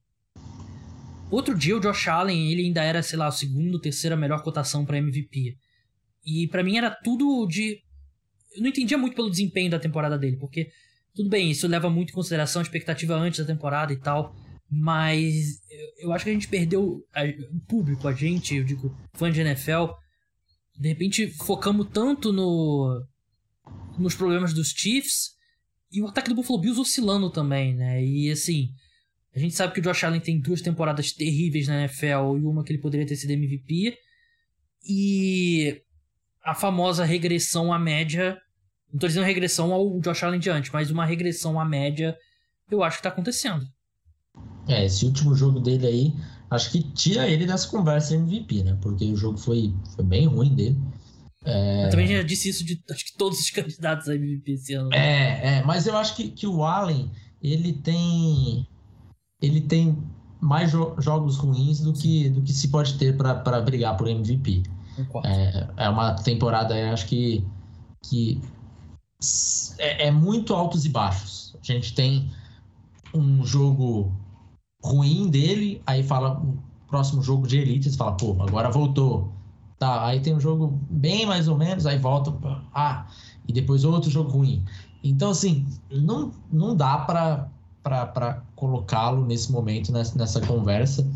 [1.30, 4.84] Outro dia o Josh Allen, ele ainda era, sei lá, a segunda, terceira melhor cotação
[4.84, 5.56] para MVP.
[6.24, 7.80] E para mim era tudo de.
[8.54, 10.70] Eu não entendia muito pelo desempenho da temporada dele, porque
[11.14, 14.34] tudo bem, isso leva muito em consideração a expectativa antes da temporada e tal.
[14.70, 15.60] Mas
[15.98, 17.04] eu acho que a gente perdeu
[17.52, 19.86] o público, a gente, eu digo, fã de NFL,
[20.78, 23.04] de repente focamos tanto no
[23.98, 25.34] nos problemas dos Chiefs
[25.90, 28.04] e o ataque do Buffalo Bills oscilando também, né?
[28.04, 28.70] E assim,
[29.34, 32.64] a gente sabe que o Josh Allen tem duas temporadas terríveis na NFL e uma
[32.64, 33.96] que ele poderia ter sido MVP.
[34.84, 35.82] E
[36.44, 38.38] a famosa regressão à média.
[38.92, 42.16] Não tô dizendo regressão ao Josh Allen de antes, mas uma regressão à média
[42.70, 43.66] eu acho que tá acontecendo.
[44.66, 46.12] É, esse último jogo dele aí,
[46.50, 48.78] acho que tira ele dessa conversa MVP, né?
[48.80, 50.76] Porque o jogo foi, foi bem ruim dele.
[51.48, 51.86] É...
[51.86, 54.92] Eu também já disse isso de acho que todos os candidatos a MVP esse ano.
[54.92, 57.10] É, é, mas eu acho que, que o Allen,
[57.42, 58.66] ele tem.
[59.40, 59.96] Ele tem
[60.40, 64.62] mais jo jogos ruins do que, do que se pode ter para brigar por MVP.
[65.24, 67.44] É, é uma temporada, eu acho que,
[68.04, 68.40] que
[69.78, 71.56] é, é muito altos e baixos.
[71.60, 72.30] A gente tem
[73.14, 74.12] um jogo
[74.82, 79.32] ruim dele, aí fala o próximo jogo de elite, você fala, pô, agora voltou.
[79.78, 82.34] Tá, aí tem um jogo bem mais ou menos, aí volta,
[82.74, 83.06] ah,
[83.46, 84.64] e depois outro jogo ruim.
[85.04, 91.08] Então, assim, não, não dá para colocá-lo nesse momento, nessa, nessa conversa.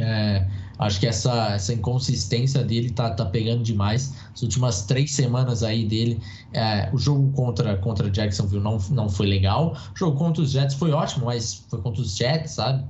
[0.00, 0.46] É,
[0.78, 4.14] acho que essa, essa inconsistência dele tá, tá pegando demais.
[4.32, 6.20] As últimas três semanas aí dele,
[6.52, 9.76] é, o jogo contra, contra Jacksonville não, não foi legal.
[9.94, 12.84] O jogo contra os Jets foi ótimo, mas foi contra os Jets, sabe?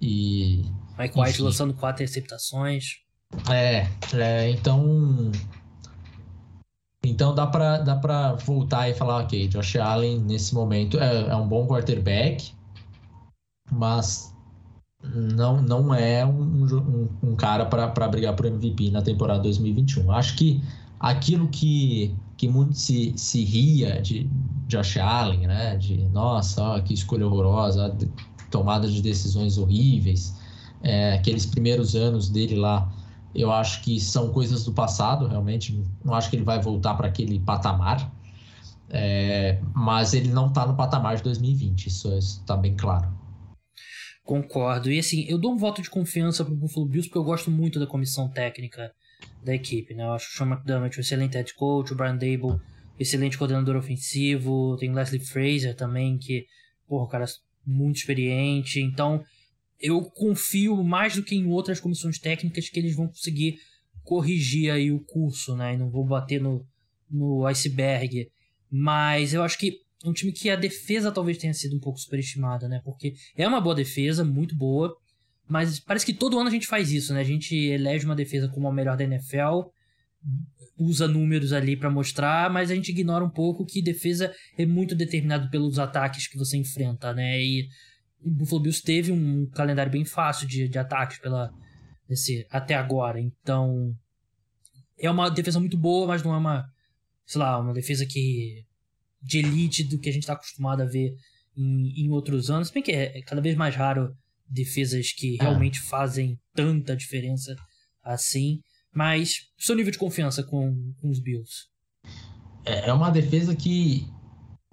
[0.00, 0.64] E.
[0.98, 3.01] Mike White lançando quatro receptações.
[3.50, 5.30] É, é então.
[7.04, 11.34] Então dá pra, dá pra voltar e falar, ok, Josh Allen nesse momento é, é
[11.34, 12.52] um bom quarterback,
[13.72, 14.32] mas
[15.02, 20.12] não, não é um, um, um cara para brigar por MVP na temporada 2021.
[20.12, 20.62] Acho que
[21.00, 24.30] aquilo que, que muito se, se ria de
[24.68, 25.76] Josh Allen, né?
[25.76, 27.96] De nossa, ó, que escolha horrorosa,
[28.50, 30.34] tomada de decisões horríveis,
[30.82, 32.88] é, aqueles primeiros anos dele lá,
[33.34, 35.84] eu acho que são coisas do passado, realmente.
[36.04, 38.12] Não acho que ele vai voltar para aquele patamar.
[38.90, 43.10] É, mas ele não está no patamar de 2020, isso está bem claro.
[44.22, 44.90] Concordo.
[44.90, 47.80] E assim, eu dou um voto de confiança pro Buffalo Bills porque eu gosto muito
[47.80, 48.92] da comissão técnica
[49.42, 50.04] da equipe, né?
[50.04, 52.60] Eu acho o Sean McDermott um excelente head coach, o Brian Dable
[52.98, 56.46] excelente coordenador ofensivo, tem o Leslie Fraser também, que,
[56.86, 57.28] porra, o cara é
[57.66, 58.80] muito experiente.
[58.80, 59.22] Então,
[59.82, 63.56] eu confio mais do que em outras comissões técnicas que eles vão conseguir
[64.02, 65.74] corrigir aí o curso, né?
[65.74, 66.64] E não vou bater no,
[67.10, 68.28] no iceberg.
[68.70, 72.68] Mas eu acho que um time que a defesa talvez tenha sido um pouco superestimada,
[72.68, 72.80] né?
[72.84, 74.96] Porque é uma boa defesa, muito boa,
[75.48, 77.20] mas parece que todo ano a gente faz isso, né?
[77.20, 79.68] A gente elege uma defesa como a melhor da NFL,
[80.78, 84.94] usa números ali para mostrar, mas a gente ignora um pouco que defesa é muito
[84.94, 87.40] determinado pelos ataques que você enfrenta, né?
[87.40, 87.68] E
[88.24, 91.50] o Buffalo Bills teve um calendário bem fácil de, de ataques pela
[92.08, 93.94] esse, até agora, então
[94.98, 96.66] é uma defesa muito boa, mas não é uma,
[97.26, 98.64] sei lá, uma defesa que
[99.22, 101.14] de elite do que a gente está acostumado a ver
[101.56, 102.70] em, em outros anos.
[102.70, 104.14] Bem que é, é cada vez mais raro
[104.48, 105.42] defesas que é.
[105.42, 107.54] realmente fazem tanta diferença
[108.02, 108.60] assim.
[108.94, 111.66] Mas seu nível de confiança com, com os Bills?
[112.64, 114.06] É, é uma defesa que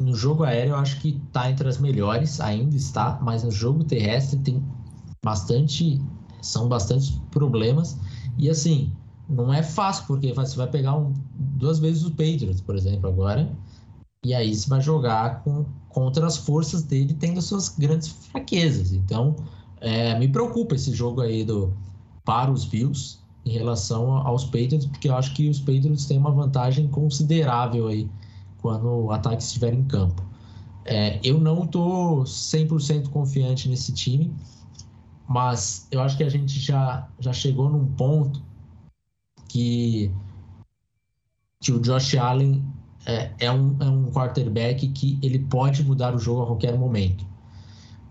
[0.02, 3.84] no jogo aéreo eu acho que está entre as melhores, ainda está, mas no jogo
[3.84, 4.64] terrestre tem
[5.24, 6.02] bastante,
[6.42, 7.98] são bastantes problemas.
[8.38, 8.92] E assim,
[9.30, 13.52] não é fácil, porque você vai pegar um, duas vezes o Patriots, por exemplo, agora,
[14.24, 18.94] e aí você vai jogar com, contra as forças dele tendo suas grandes fraquezas.
[18.94, 19.36] Então,
[19.82, 21.74] é, me preocupa esse jogo aí do,
[22.24, 26.32] para os Bills em relação aos Patriots, porque eu acho que os Patriots têm uma
[26.32, 28.10] vantagem considerável aí
[28.62, 30.24] quando o ataque estiver em campo.
[30.86, 34.34] É, eu não estou 100% confiante nesse time,
[35.28, 38.42] mas eu acho que a gente já, já chegou num ponto
[39.48, 40.12] que,
[41.62, 42.64] que o Josh Allen
[43.06, 47.26] é, é, um, é um quarterback que ele pode mudar o jogo a qualquer momento.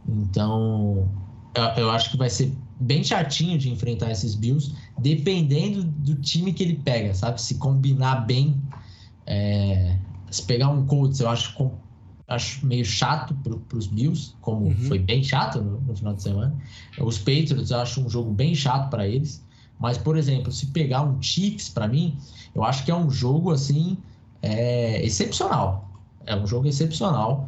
[0.07, 1.09] Então,
[1.55, 6.53] eu, eu acho que vai ser bem chatinho de enfrentar esses Bills, dependendo do time
[6.53, 7.41] que ele pega, sabe?
[7.41, 8.61] Se combinar bem,
[9.27, 9.99] é,
[10.31, 11.71] se pegar um Colts, eu acho,
[12.27, 14.77] acho meio chato para os Bills, como uhum.
[14.77, 16.57] foi bem chato no, no, final de semana.
[17.01, 19.45] Os Patriots, eu acho um jogo bem chato para eles.
[19.79, 22.19] Mas, por exemplo, se pegar um Chiefs, para mim,
[22.55, 23.97] eu acho que é um jogo, assim,
[24.43, 25.89] é, excepcional.
[26.27, 27.47] É um jogo excepcional.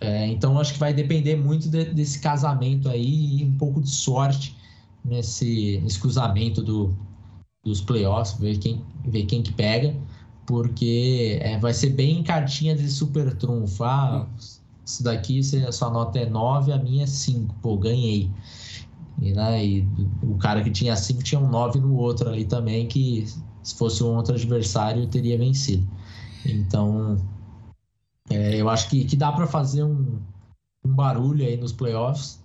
[0.00, 3.90] É, então, acho que vai depender muito de, desse casamento aí e um pouco de
[3.90, 4.56] sorte
[5.04, 6.94] nesse, nesse cruzamento do,
[7.64, 9.94] dos playoffs, ver quem, ver quem que pega,
[10.46, 13.84] porque é, vai ser bem cartinha de super trunfo.
[13.84, 14.26] Ah,
[14.84, 17.54] isso daqui, a sua nota é 9, a minha é 5.
[17.60, 18.30] Pô, ganhei.
[19.20, 19.88] E, né, e
[20.22, 23.26] o cara que tinha 5 tinha um 9 no outro ali também, que
[23.62, 25.86] se fosse um outro adversário teria vencido.
[26.44, 27.16] Então,
[28.30, 30.18] é, eu acho que, que dá para fazer um,
[30.84, 32.38] um barulho aí nos playoffs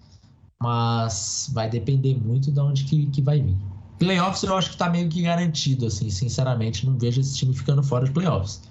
[0.62, 3.58] mas vai depender muito de onde que, que vai vir.
[4.02, 7.84] Playoffs eu acho que tá meio que garantido, assim, sinceramente, não vejo esse time ficando
[7.84, 8.64] fora de playoffs.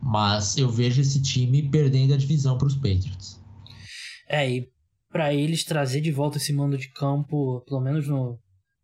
[0.00, 3.40] Mas eu vejo esse time perdendo a divisão para os Patriots.
[4.28, 4.68] É, e
[5.10, 8.38] para eles trazer de volta esse mando de campo, pelo menos no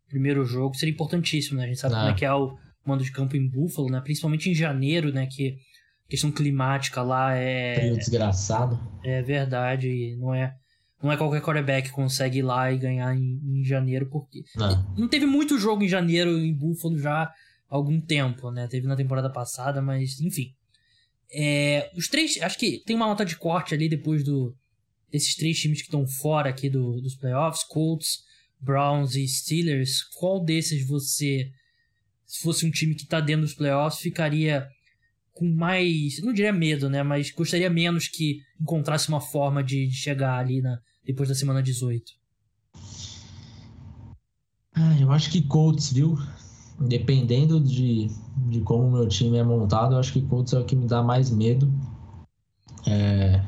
[0.09, 1.63] primeiro jogo, seria importantíssimo, né?
[1.63, 4.01] A gente sabe como é que é o mando de campo em Buffalo, né?
[4.01, 5.27] Principalmente em janeiro, né?
[5.27, 5.55] Que
[6.09, 7.75] questão climática lá é.
[7.75, 8.77] Frio desgraçado.
[9.01, 10.53] É verdade, não é
[11.05, 14.95] não é qualquer quarterback que consegue ir lá e ganhar em, em janeiro, porque não.
[14.97, 17.33] não teve muito jogo em janeiro em Buffalo já há
[17.69, 18.67] algum tempo, né?
[18.67, 20.51] Teve na temporada passada, mas enfim.
[21.31, 24.55] É, os três, acho que tem uma nota de corte ali depois do
[25.11, 28.23] desses três times que estão fora aqui do, dos playoffs, Colts,
[28.59, 30.01] Browns e Steelers.
[30.17, 31.51] Qual desses você,
[32.25, 34.67] se fosse um time que está dentro dos playoffs, ficaria
[35.35, 39.93] com mais, não diria medo, né, mas gostaria menos que encontrasse uma forma de, de
[39.93, 42.13] chegar ali na, depois da semana 18?
[44.73, 46.17] Ah, eu acho que Colts, viu?
[46.79, 48.09] Dependendo de,
[48.49, 50.85] de como o meu time é montado, eu acho que Colts é o que me
[50.85, 51.71] dá mais medo.
[52.85, 53.41] É...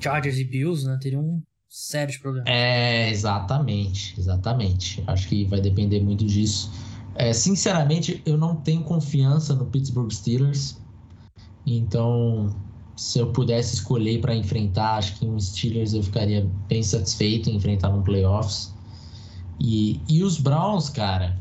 [0.00, 0.98] Chargers e Bills, né?
[1.00, 2.48] Teriam sérios problemas.
[2.48, 5.02] É, exatamente, exatamente.
[5.06, 6.70] Acho que vai depender muito disso.
[7.14, 10.80] É, sinceramente, eu não tenho confiança no Pittsburgh Steelers.
[11.66, 12.54] Então,
[13.02, 17.56] se eu pudesse escolher para enfrentar, acho que um Steelers eu ficaria bem satisfeito em
[17.56, 18.72] enfrentar no playoffs.
[19.58, 21.36] E, e os Browns, cara,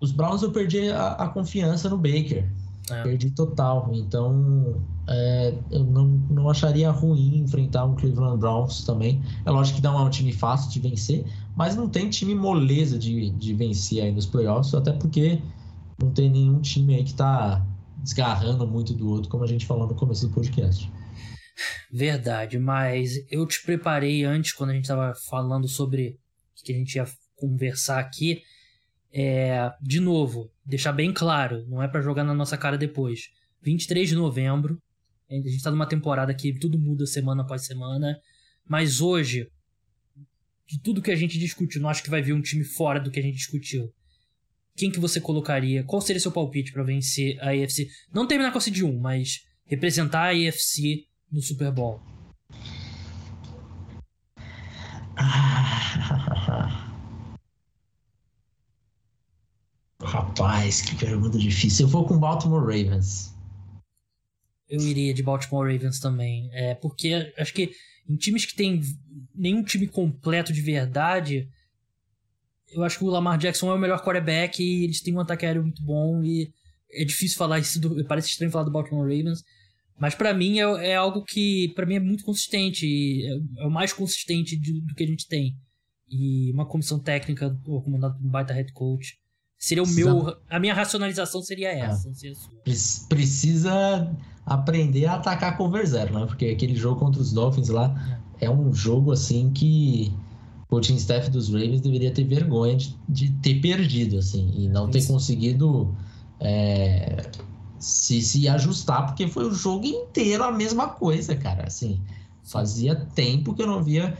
[0.00, 2.50] os Browns eu perdi a, a confiança no Baker.
[2.90, 3.02] É.
[3.04, 3.90] Perdi total.
[3.92, 9.22] Então, é, eu não, não acharia ruim enfrentar um Cleveland Browns também.
[9.46, 12.98] É lógico que não é um time fácil de vencer, mas não tem time moleza
[12.98, 15.40] de, de vencer aí nos playoffs, até porque
[16.02, 17.64] não tem nenhum time aí que tá
[18.08, 20.90] desgarrando muito do outro, como a gente falou no começo do podcast.
[21.92, 26.18] Verdade, mas eu te preparei antes, quando a gente estava falando sobre
[26.58, 27.06] o que a gente ia
[27.36, 28.42] conversar aqui.
[29.12, 33.28] É, de novo, deixar bem claro, não é para jogar na nossa cara depois.
[33.62, 34.80] 23 de novembro,
[35.30, 38.18] a gente está numa temporada que tudo muda semana após semana,
[38.66, 39.50] mas hoje,
[40.66, 43.10] de tudo que a gente discutiu, não acho que vai vir um time fora do
[43.10, 43.92] que a gente discutiu
[44.78, 45.82] quem que você colocaria?
[45.82, 47.88] Qual seria seu palpite para vencer a AFC?
[48.14, 52.00] Não terminar com a seed 1, mas representar a AFC no Super Bowl.
[60.00, 61.86] Rapaz, que pergunta difícil.
[61.86, 63.34] Eu vou com Baltimore Ravens.
[64.68, 66.48] Eu iria de Baltimore Ravens também.
[66.52, 67.72] É, porque acho que
[68.08, 68.80] em times que tem
[69.34, 71.50] nenhum time completo de verdade,
[72.72, 75.46] eu acho que o Lamar Jackson é o melhor quarterback e eles têm um ataque
[75.46, 76.52] aéreo muito bom e
[76.92, 79.44] é difícil falar isso, do, parece estranho falar do Baltimore Ravens,
[79.98, 82.86] Mas para mim é, é, algo que para mim é muito consistente,
[83.26, 85.56] é, é o mais consistente de, do que a gente tem.
[86.10, 87.54] E uma comissão técnica
[87.84, 89.18] comandada por um baita head coach
[89.58, 90.14] seria o precisa...
[90.14, 92.08] meu, a minha racionalização seria essa.
[92.08, 92.32] É.
[93.08, 94.16] Precisa
[94.46, 96.26] aprender a atacar cover zero, né?
[96.26, 100.27] Porque aquele jogo contra os Dolphins lá é, é um jogo assim que o
[100.68, 105.06] coaching staff dos Ravens deveria ter vergonha de, de ter perdido, assim, e não ter
[105.06, 105.94] conseguido
[106.40, 107.30] é,
[107.78, 111.66] se, se ajustar, porque foi o jogo inteiro a mesma coisa, cara.
[111.66, 112.00] Assim,
[112.44, 114.16] fazia tempo que eu não via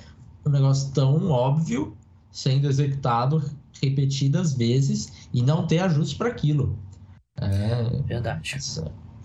[0.46, 1.96] um negócio tão óbvio
[2.30, 3.42] sendo executado
[3.82, 6.78] repetidas vezes e não ter ajuste para aquilo.
[7.36, 8.56] É, Verdade.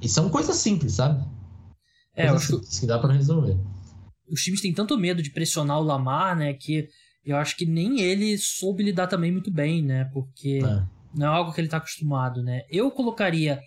[0.02, 1.26] E são coisas simples, sabe?
[2.16, 3.58] É, coisas eu acho que dá para resolver.
[4.30, 6.90] Os times têm tanto medo de pressionar o Lamar, né, que
[7.26, 10.06] eu acho que nem ele soube lidar também muito bem, né?
[10.14, 10.86] Porque é.
[11.16, 12.62] não é algo que ele tá acostumado, né?
[12.70, 13.60] Eu colocaria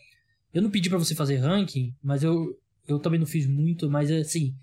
[0.57, 4.11] eu não pedi para você fazer ranking, mas eu, eu também não fiz muito, mas
[4.11, 4.55] assim,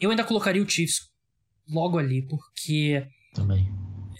[0.00, 1.00] eu ainda colocaria o Chiefs
[1.68, 3.04] logo ali, porque
[3.34, 3.68] também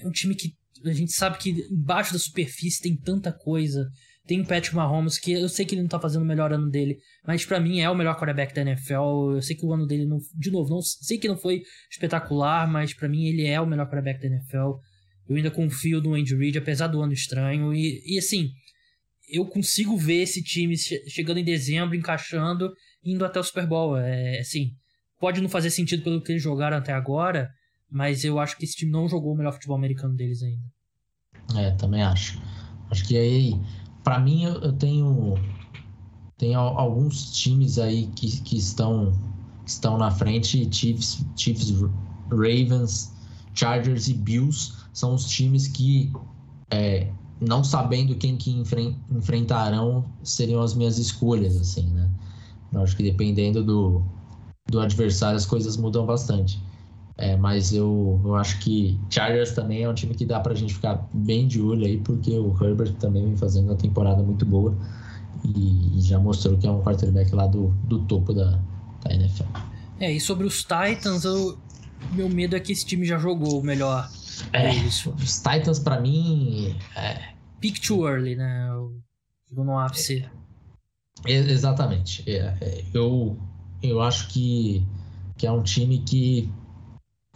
[0.00, 0.52] é um time que
[0.84, 3.88] a gente sabe que embaixo da superfície tem tanta coisa.
[4.26, 6.68] Tem o Patrick Mahomes, que eu sei que ele não tá fazendo o melhor ano
[6.68, 9.34] dele, mas para mim é o melhor quarterback da NFL.
[9.34, 12.68] Eu sei que o ano dele não, de novo, não sei que não foi espetacular,
[12.68, 14.80] mas para mim ele é o melhor quarterback da NFL.
[15.28, 17.72] Eu ainda confio no Andy Reid, apesar do ano estranho.
[17.72, 18.50] E, e assim,
[19.28, 22.72] eu consigo ver esse time chegando em dezembro, encaixando,
[23.04, 23.96] indo até o Super Bowl.
[23.96, 24.72] É, assim,
[25.20, 27.48] pode não fazer sentido pelo que eles jogaram até agora,
[27.90, 30.64] mas eu acho que esse time não jogou o melhor futebol americano deles ainda.
[31.60, 32.40] É, também acho.
[32.90, 33.52] Acho que aí,
[34.06, 35.34] para mim, eu tenho,
[36.38, 39.12] tenho alguns times aí que, que estão,
[39.64, 41.72] que estão na frente: Chiefs, Chiefs,
[42.30, 43.12] Ravens,
[43.52, 44.74] Chargers e Bills.
[44.92, 46.12] São os times que
[46.70, 52.08] é, não sabendo quem que enfren enfrentarão seriam as minhas escolhas, assim, né?
[52.72, 54.04] Eu acho que dependendo do,
[54.70, 56.62] do adversário as coisas mudam bastante.
[57.18, 60.74] É, mas eu, eu acho que Chargers também é um time que dá pra gente
[60.74, 64.76] ficar bem de olho aí, porque o Herbert também vem fazendo uma temporada muito boa
[65.42, 68.60] e, e já mostrou que é um quarterback lá do, do topo da,
[69.02, 69.44] da NFL.
[69.98, 71.58] É, e sobre os Titans, eu,
[72.12, 74.10] meu medo é que esse time já jogou melhor
[74.52, 75.10] é, isso.
[75.10, 76.76] Os Titans, para mim.
[76.94, 77.34] É...
[77.60, 78.68] Pick too early, né?
[79.48, 80.28] Jogou no ápice.
[81.24, 82.22] É, exatamente.
[82.30, 83.38] É, é, eu,
[83.82, 84.86] eu acho que,
[85.36, 86.52] que é um time que,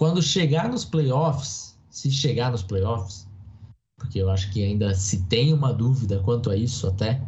[0.00, 3.28] quando chegar nos playoffs, se chegar nos playoffs,
[3.98, 7.20] porque eu acho que ainda se tem uma dúvida quanto a isso até,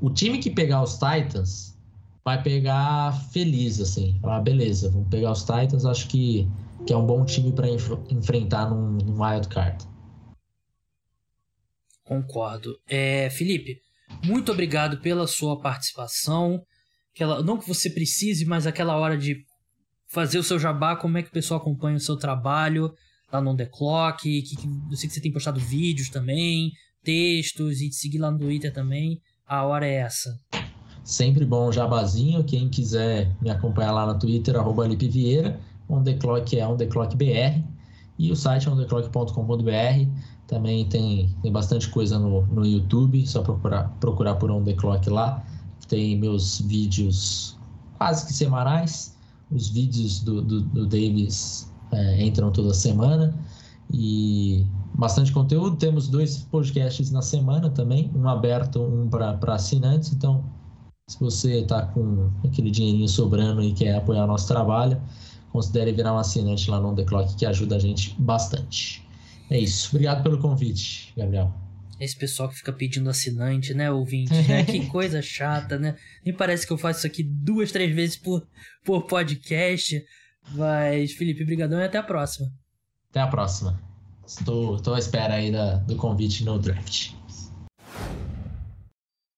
[0.00, 1.78] o time que pegar os Titans
[2.24, 4.18] vai pegar feliz, assim.
[4.22, 6.48] Ah, beleza, vamos pegar os Titans, acho que
[6.86, 9.86] que é um bom time para enf enfrentar num, num wild card.
[12.02, 12.80] Concordo.
[12.88, 13.78] É, Felipe,
[14.24, 16.64] muito obrigado pela sua participação.
[17.14, 19.44] Aquela, não que você precise, mas aquela hora de
[20.10, 22.92] fazer o seu jabá, como é que o pessoal acompanha o seu trabalho
[23.32, 26.72] lá no On The Clock, que, que, eu sei que você tem postado vídeos também,
[27.02, 29.20] textos, e te seguir lá no Twitter também.
[29.46, 30.36] A hora é essa.
[31.04, 32.44] Sempre bom jabazinho.
[32.44, 35.58] Quem quiser me acompanhar lá no Twitter, arroba Vieira.
[35.88, 37.64] On The Clock é On The Clock BR
[38.18, 40.06] e o site é ontheclock.com.br.
[40.46, 45.08] Também tem, tem bastante coisa no, no YouTube, só procurar, procurar por On The Clock
[45.08, 45.44] lá.
[45.88, 47.58] Tem meus vídeos
[47.96, 49.16] quase que semanais.
[49.50, 53.34] Os vídeos do, do, do Davis é, entram toda semana
[53.92, 55.76] e bastante conteúdo.
[55.76, 60.12] Temos dois podcasts na semana também, um aberto, um para assinantes.
[60.12, 60.44] Então,
[61.08, 65.00] se você está com aquele dinheirinho sobrando e quer apoiar o nosso trabalho,
[65.52, 69.04] considere virar um assinante lá no The Clock, que ajuda a gente bastante.
[69.50, 69.88] É isso.
[69.90, 71.52] Obrigado pelo convite, Gabriel.
[72.00, 74.32] Esse pessoal que fica pedindo assinante, né, ouvinte?
[74.32, 74.64] Né?
[74.70, 75.96] Que coisa chata, né?
[76.24, 78.48] Nem parece que eu faço isso aqui duas, três vezes por,
[78.82, 80.02] por podcast.
[80.52, 82.50] Mas, Felipe, brigadão e até a próxima.
[83.10, 83.78] Até a próxima.
[84.26, 87.12] Estou, estou à espera aí da, do convite no draft.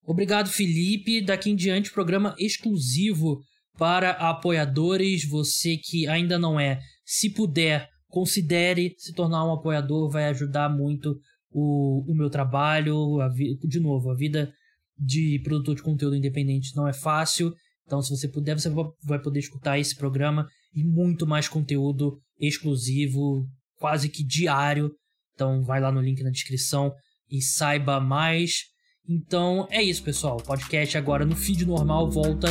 [0.07, 1.21] Obrigado, Felipe.
[1.21, 3.43] Daqui em diante, programa exclusivo
[3.77, 10.27] para apoiadores, você que ainda não é, se puder, considere se tornar um apoiador, vai
[10.27, 11.19] ajudar muito
[11.53, 13.21] o, o meu trabalho.
[13.21, 14.53] A de novo, a vida
[14.99, 17.53] de produtor de conteúdo independente não é fácil.
[17.87, 18.71] Então, se você puder, você
[19.05, 23.47] vai poder escutar esse programa e muito mais conteúdo exclusivo,
[23.77, 24.91] quase que diário.
[25.35, 26.93] Então, vai lá no link na descrição
[27.31, 28.73] e saiba mais.
[29.09, 30.37] Então é isso, pessoal.
[30.37, 32.49] O podcast agora no feed normal volta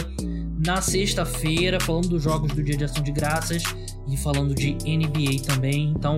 [0.66, 3.64] na sexta-feira, falando dos jogos do Dia de Ação de Graças
[4.10, 5.94] e falando de NBA também.
[5.96, 6.18] Então,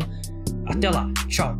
[0.65, 1.11] até lá.
[1.27, 1.57] Tchau.